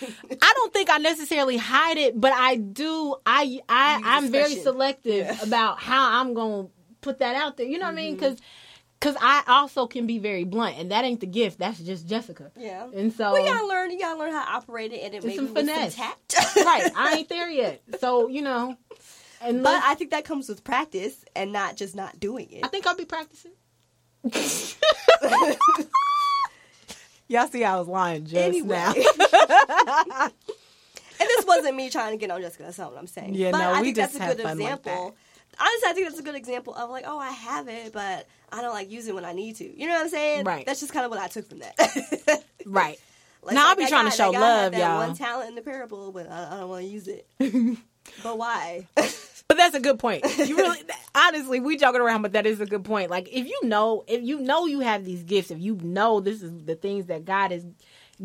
don't 0.56 0.72
think 0.72 0.88
I 0.90 0.98
necessarily 0.98 1.56
hide 1.56 1.96
it, 1.98 2.18
but 2.20 2.32
I 2.32 2.56
do. 2.56 3.16
I 3.26 3.60
I 3.68 4.00
I'm 4.04 4.30
very 4.30 4.54
selective 4.56 5.26
Yeah. 5.26 5.42
about 5.42 5.80
how 5.80 6.20
I'm 6.20 6.34
gonna 6.34 6.68
put 7.00 7.18
that 7.18 7.34
out 7.36 7.56
there. 7.56 7.66
You 7.66 7.78
know 7.78 7.86
what 7.86 7.92
I 7.92 7.96
mean? 7.96 8.16
Mm-hmm. 8.16 8.36
Because 9.00 9.16
I 9.20 9.42
also 9.48 9.86
can 9.86 10.06
be 10.06 10.18
very 10.18 10.44
blunt, 10.44 10.78
and 10.78 10.90
that 10.92 11.04
ain't 11.04 11.20
the 11.20 11.26
gift. 11.26 11.58
That's 11.58 11.78
just 11.78 12.06
Jessica. 12.06 12.50
Yeah. 12.56 12.86
And 12.94 13.12
so 13.12 13.32
Well, 13.32 13.42
you 13.44 13.46
gotta 13.52 13.66
learn. 13.66 13.90
You 13.90 13.98
gotta 13.98 14.18
learn 14.18 14.32
how 14.32 14.44
to 14.44 14.50
operate 14.52 14.92
it, 14.92 15.02
and 15.02 15.14
it 15.14 15.22
maybe 15.22 15.36
some 15.36 15.48
finesse. 15.54 15.94
some 15.94 16.06
tact. 16.06 16.56
right, 16.64 16.90
I 16.96 17.16
ain't 17.18 17.28
there 17.28 17.50
yet. 17.62 17.82
So 18.00 18.28
you 18.28 18.40
know, 18.40 18.76
and 19.42 19.62
But 19.62 19.82
I 19.84 19.94
think 19.96 20.12
that 20.12 20.24
comes 20.24 20.48
with 20.48 20.64
practice 20.64 21.22
and 21.36 21.52
not 21.52 21.76
just 21.76 21.94
not 21.94 22.18
doing 22.18 22.48
it. 22.50 22.64
I 22.64 22.68
think 22.68 22.86
I'll 22.86 22.96
be 22.96 23.04
practicing. 23.04 23.50
Y'all 27.28 27.46
see 27.48 27.64
I 27.64 27.76
was 27.78 27.88
lying 27.88 28.24
just 28.24 28.36
anyway. 28.36 28.76
now. 28.76 28.92
and 30.28 30.32
this 31.18 31.44
wasn't 31.46 31.76
me 31.76 31.90
trying 31.90 32.12
to 32.12 32.18
get 32.18 32.30
on 32.30 32.40
Jessica. 32.40 32.64
That's 32.64 32.78
not 32.78 32.90
what 32.90 32.98
I'm 32.98 33.06
saying. 33.06 33.34
Yeah, 33.34 33.50
but 33.50 33.58
no, 33.58 33.70
I 33.70 33.80
we 33.80 33.86
think 33.88 33.96
just 33.96 34.18
that's 34.18 34.32
a 34.32 34.36
good 34.36 34.42
fun 34.42 34.58
like 34.58 34.66
example. 34.72 35.16
Honestly, 35.58 35.88
I 35.88 35.92
think 35.94 36.06
that's 36.08 36.18
a 36.18 36.22
good 36.22 36.34
example 36.34 36.74
of 36.74 36.90
like, 36.90 37.04
oh, 37.06 37.18
I 37.18 37.30
have 37.30 37.68
it, 37.68 37.92
but 37.92 38.26
I 38.52 38.60
don't 38.60 38.74
like 38.74 38.90
use 38.90 39.06
it 39.06 39.14
when 39.14 39.24
I 39.24 39.32
need 39.32 39.56
to. 39.56 39.64
You 39.80 39.86
know 39.86 39.94
what 39.94 40.02
I'm 40.02 40.08
saying? 40.08 40.44
Right. 40.44 40.66
That's 40.66 40.80
just 40.80 40.92
kind 40.92 41.04
of 41.04 41.10
what 41.10 41.20
I 41.20 41.28
took 41.28 41.48
from 41.48 41.60
that. 41.60 42.42
right. 42.66 42.98
Like, 43.42 43.54
Now, 43.54 43.68
I'll 43.68 43.76
be 43.76 43.86
trying 43.86 44.06
to 44.06 44.10
show 44.10 44.32
that 44.32 44.38
guy 44.40 44.62
had 44.62 44.72
love, 44.72 44.74
y'all. 44.74 45.06
One 45.06 45.16
talent 45.16 45.48
in 45.50 45.54
the 45.54 45.62
parable, 45.62 46.12
but 46.12 46.30
I, 46.30 46.56
I 46.56 46.60
don't 46.60 46.68
want 46.70 46.84
to 46.84 46.88
use 46.90 47.08
it. 47.08 47.26
but 48.22 48.38
why? 48.38 48.86
But 49.54 49.58
that's 49.58 49.76
a 49.76 49.80
good 49.80 50.00
point. 50.00 50.24
You 50.36 50.56
really, 50.56 50.80
honestly, 51.14 51.60
we 51.60 51.76
joking 51.76 52.00
around, 52.00 52.22
but 52.22 52.32
that 52.32 52.44
is 52.44 52.60
a 52.60 52.66
good 52.66 52.82
point. 52.82 53.08
Like 53.08 53.28
if 53.28 53.46
you 53.46 53.60
know, 53.62 54.02
if 54.08 54.20
you 54.20 54.40
know 54.40 54.66
you 54.66 54.80
have 54.80 55.04
these 55.04 55.22
gifts, 55.22 55.52
if 55.52 55.60
you 55.60 55.76
know 55.80 56.18
this 56.18 56.42
is 56.42 56.64
the 56.64 56.74
things 56.74 57.06
that 57.06 57.24
God 57.24 57.52
is, 57.52 57.64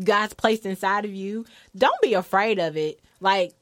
God's 0.02 0.34
placed 0.34 0.66
inside 0.66 1.04
of 1.04 1.14
you, 1.14 1.46
don't 1.76 2.00
be 2.02 2.14
afraid 2.14 2.58
of 2.58 2.76
it. 2.76 2.98
Like, 3.20 3.52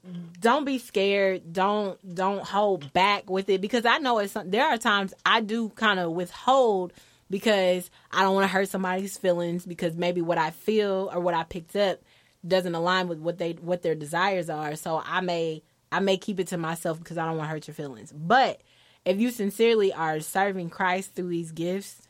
don't 0.41 0.65
be 0.65 0.79
scared. 0.79 1.53
Don't 1.53 1.99
don't 2.15 2.43
hold 2.43 2.91
back 2.95 3.29
with 3.29 3.51
it 3.51 3.61
because 3.61 3.85
I 3.85 3.99
know 3.99 4.19
it's. 4.19 4.35
There 4.47 4.65
are 4.65 4.79
times 4.79 5.13
I 5.27 5.43
do 5.43 5.69
kind 5.69 6.01
of 6.01 6.13
withhold 6.13 6.95
because 7.29 7.91
I 8.11 8.23
don't 8.23 8.35
want 8.35 8.45
to 8.45 8.49
hurt 8.49 8.71
somebody's 8.71 9.19
feelings 9.19 9.67
because 9.67 9.95
maybe 9.95 10.23
what 10.23 10.39
I 10.39 10.53
feel 10.53 11.11
or 11.13 11.21
what 11.21 11.35
I 11.35 11.45
picked 11.45 11.77
up 11.77 12.01
doesn't 12.47 12.75
align 12.75 13.09
with 13.09 13.19
what 13.19 13.37
they 13.37 13.53
what 13.61 13.83
their 13.83 13.95
desires 13.95 14.49
are. 14.49 14.75
So 14.75 15.03
I 15.05 15.21
may 15.21 15.63
I 15.91 16.01
may 16.01 16.17
keep 16.17 16.39
it 16.41 16.49
to 16.49 16.59
myself 16.59 16.99
because 16.99 17.19
I 17.19 17.27
don't 17.27 17.37
want 17.37 17.49
to 17.49 17.53
hurt 17.53 17.69
your 17.69 17.75
feelings. 17.75 18.13
But 18.13 18.63
if 19.05 19.19
you 19.21 19.31
sincerely 19.31 19.93
are 19.93 20.21
serving 20.21 20.71
Christ 20.71 21.15
through 21.15 21.29
these 21.29 21.53
gifts, 21.53 22.03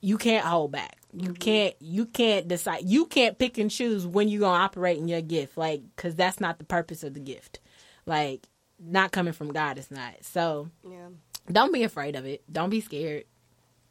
you 0.00 0.18
can't 0.18 0.46
hold 0.46 0.72
back. 0.72 0.98
You 1.12 1.30
mm-hmm. 1.30 1.34
can't 1.34 1.74
you 1.80 2.06
can't 2.06 2.48
decide. 2.48 2.84
You 2.84 3.06
can't 3.06 3.38
pick 3.38 3.58
and 3.58 3.70
choose 3.70 4.06
when 4.06 4.28
you're 4.28 4.40
gonna 4.40 4.62
operate 4.64 4.98
in 4.98 5.08
your 5.08 5.22
gift, 5.22 5.56
like 5.56 5.82
because 5.94 6.14
that's 6.14 6.40
not 6.40 6.58
the 6.58 6.64
purpose 6.64 7.02
of 7.02 7.14
the 7.14 7.20
gift. 7.20 7.60
Like 8.06 8.46
not 8.78 9.12
coming 9.12 9.32
from 9.32 9.52
God 9.52 9.78
is 9.78 9.90
not. 9.90 10.14
So 10.22 10.68
Yeah. 10.88 11.08
don't 11.50 11.72
be 11.72 11.82
afraid 11.82 12.16
of 12.16 12.26
it. 12.26 12.42
Don't 12.50 12.70
be 12.70 12.80
scared. 12.80 13.24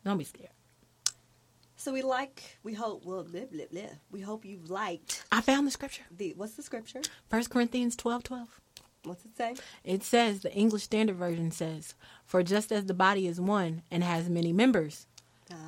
Don't 0.03 0.17
be 0.17 0.23
scared. 0.23 0.49
So 1.77 1.91
we 1.93 2.01
like, 2.01 2.57
we 2.63 2.73
hope, 2.73 3.05
well, 3.05 3.23
blah, 3.23 3.41
blah, 3.51 3.65
blah. 3.71 3.81
we 4.09 4.21
hope 4.21 4.45
you've 4.45 4.69
liked 4.69 5.23
I 5.31 5.41
found 5.41 5.67
the 5.67 5.71
scripture. 5.71 6.03
the, 6.15 6.33
what's 6.35 6.53
the 6.53 6.63
scripture? 6.63 7.01
First 7.29 7.49
Corinthians 7.49 7.95
twelve 7.95 8.23
twelve. 8.23 8.61
What's 9.05 9.23
it 9.25 9.35
say? 9.37 9.55
It 9.83 10.03
says 10.03 10.41
the 10.41 10.53
English 10.53 10.83
Standard 10.83 11.15
Version 11.17 11.51
says, 11.51 11.93
"For 12.25 12.43
just 12.43 12.71
as 12.71 12.85
the 12.85 12.93
body 12.93 13.27
is 13.27 13.39
one 13.39 13.83
and 13.91 14.03
has 14.03 14.29
many 14.29 14.51
members, 14.53 15.07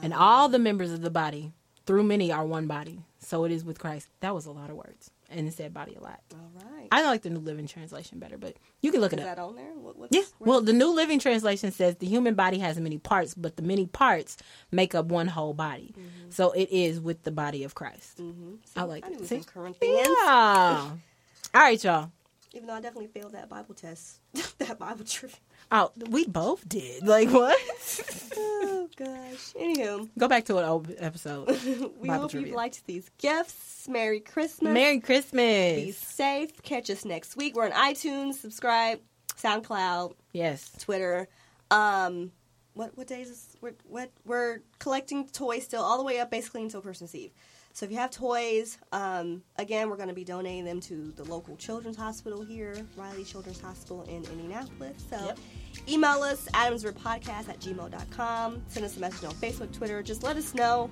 and 0.02 0.14
all 0.14 0.50
the 0.50 0.60
members 0.60 0.92
of 0.92 1.02
the 1.02 1.10
body 1.10 1.54
through 1.86 2.04
many 2.04 2.32
are 2.32 2.46
one 2.46 2.68
body, 2.68 3.02
so 3.20 3.44
it 3.46 3.52
is 3.52 3.64
with 3.64 3.80
Christ." 3.80 4.08
That 4.20 4.34
was 4.36 4.46
a 4.46 4.52
lot 4.52 4.70
of 4.70 4.76
words, 4.76 5.12
and 5.30 5.48
it 5.48 5.54
said 5.54 5.74
"body" 5.74 5.96
a 5.96 6.02
lot. 6.02 6.20
All 6.34 6.52
right. 6.64 6.88
I 6.92 7.04
like 7.04 7.22
the 7.22 7.30
New 7.30 7.40
Living 7.40 7.68
Translation 7.68 8.18
better, 8.18 8.38
but 8.38 8.56
you 8.82 8.92
can 8.92 9.02
look 9.02 9.12
Is 9.14 9.20
it 9.20 9.24
up. 9.28 9.36
that 9.36 9.42
on 9.42 9.56
there? 9.56 9.66
What, 9.76 10.08
Yeah. 10.12 10.22
Well, 10.40 10.62
the 10.62 10.74
New 10.74 10.94
Living 10.94 11.20
Translation 11.20 11.72
says 11.72 11.98
the 11.98 12.08
human 12.08 12.34
body 12.34 12.60
has 12.60 12.80
many 12.80 12.98
parts, 12.98 13.34
but 13.34 13.56
the 13.58 13.62
many 13.62 13.86
parts 13.88 14.38
make 14.72 14.96
up 14.96 15.08
one 15.08 15.28
whole 15.28 15.54
body. 15.54 15.94
So 16.30 16.52
it 16.52 16.70
is 16.72 17.00
with 17.02 17.24
the 17.24 17.32
body 17.32 17.64
of 17.64 17.76
Christ. 17.76 18.18
Mhm. 18.20 18.60
See, 18.66 18.80
I 18.80 18.84
like 18.84 19.06
I 19.06 19.10
it 19.10 19.28
See? 19.28 19.42
Corinthians. 19.44 20.08
Yeah. 20.08 20.92
All 21.54 21.62
right, 21.62 21.82
y'all. 21.84 22.12
Even 22.54 22.68
though 22.68 22.74
I 22.74 22.82
definitely 22.82 23.08
failed 23.08 23.34
that 23.34 23.50
Bible 23.50 23.76
test, 23.76 24.20
that 24.60 24.80
Bible 24.80 25.04
trivia. 25.06 25.38
Oh, 25.72 25.92
we 26.10 26.26
both 26.26 26.68
did. 26.68 27.06
Like 27.08 27.30
what? 27.30 27.58
Oh 28.40 28.90
gosh. 28.96 29.54
Anywho, 29.60 30.08
Go 30.18 30.28
back 30.28 30.46
to 30.46 30.58
an 30.58 30.66
old 30.66 30.94
episode. 30.98 31.48
we 32.00 32.08
Bible 32.08 32.22
hope 32.24 32.32
trivia. 32.32 32.48
you've 32.50 32.56
liked 32.56 32.86
these 32.86 33.10
gifts. 33.18 33.88
Merry 33.90 34.20
Christmas. 34.20 34.72
Merry 34.74 35.00
Christmas. 35.00 35.76
Be 35.76 35.92
safe. 35.92 36.62
Catch 36.64 36.90
us 36.90 37.04
next 37.04 37.36
week. 37.36 37.56
We're 37.56 37.66
on 37.66 37.72
iTunes. 37.72 38.36
Subscribe. 38.36 39.00
SoundCloud. 39.36 40.14
Yes. 40.34 40.72
Twitter. 40.80 41.28
Um, 41.72 42.32
what 42.76 42.96
what 42.98 43.08
days 43.08 43.30
is 43.30 43.58
we're 43.62 43.74
what 43.90 44.12
we're 44.26 44.60
collecting 44.80 45.28
toys 45.28 45.64
still 45.64 45.84
all 45.84 45.98
the 45.98 46.04
way 46.04 46.20
up 46.20 46.30
basically 46.32 46.62
until 46.62 46.82
Christmas 46.82 47.14
Eve. 47.16 47.32
So 47.78 47.86
if 47.86 47.92
you 47.92 47.98
have 47.98 48.10
toys, 48.10 48.80
um, 48.92 49.44
again, 49.58 49.88
we're 49.88 49.98
going 49.98 50.08
to 50.10 50.16
be 50.16 50.24
donating 50.24 50.66
them 50.66 50.80
to 50.80 51.12
the 51.12 51.24
local 51.26 51.56
children's 51.58 51.96
hospital 51.96 52.42
here, 52.42 52.76
Riley 52.96 53.24
Children's 53.24 53.62
Hospital 53.62 54.02
in 54.10 54.24
Indianapolis. 54.32 55.06
So 55.12 55.24
Yep. 55.24 55.40
email 55.88 56.24
us, 56.24 56.48
adamswordpodcast 56.56 57.50
at 57.50 57.60
gmail.com. 57.60 58.64
Send 58.68 58.84
us 58.84 58.98
a 58.98 59.00
message 59.00 59.26
on 59.26 59.36
Facebook, 59.36 59.72
Twitter. 59.72 60.02
Just 60.02 60.24
let 60.24 60.38
us 60.38 60.56
know, 60.56 60.90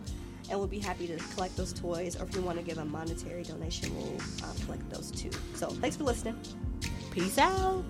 and 0.51 0.59
we'll 0.59 0.67
be 0.67 0.77
happy 0.77 1.07
to 1.07 1.17
collect 1.33 1.57
those 1.57 1.73
toys. 1.73 2.21
Or 2.21 2.25
if 2.25 2.35
you 2.35 2.41
want 2.41 2.59
to 2.59 2.63
give 2.63 2.77
a 2.77 2.85
monetary 2.85 3.41
donation, 3.41 3.91
we'll 3.95 4.21
uh, 4.43 4.53
collect 4.65 4.87
those 4.91 5.09
too. 5.09 5.31
So 5.55 5.69
thanks 5.69 5.97
for 5.97 6.03
listening. 6.03 6.39
Peace 7.09 7.39
out. 7.39 7.83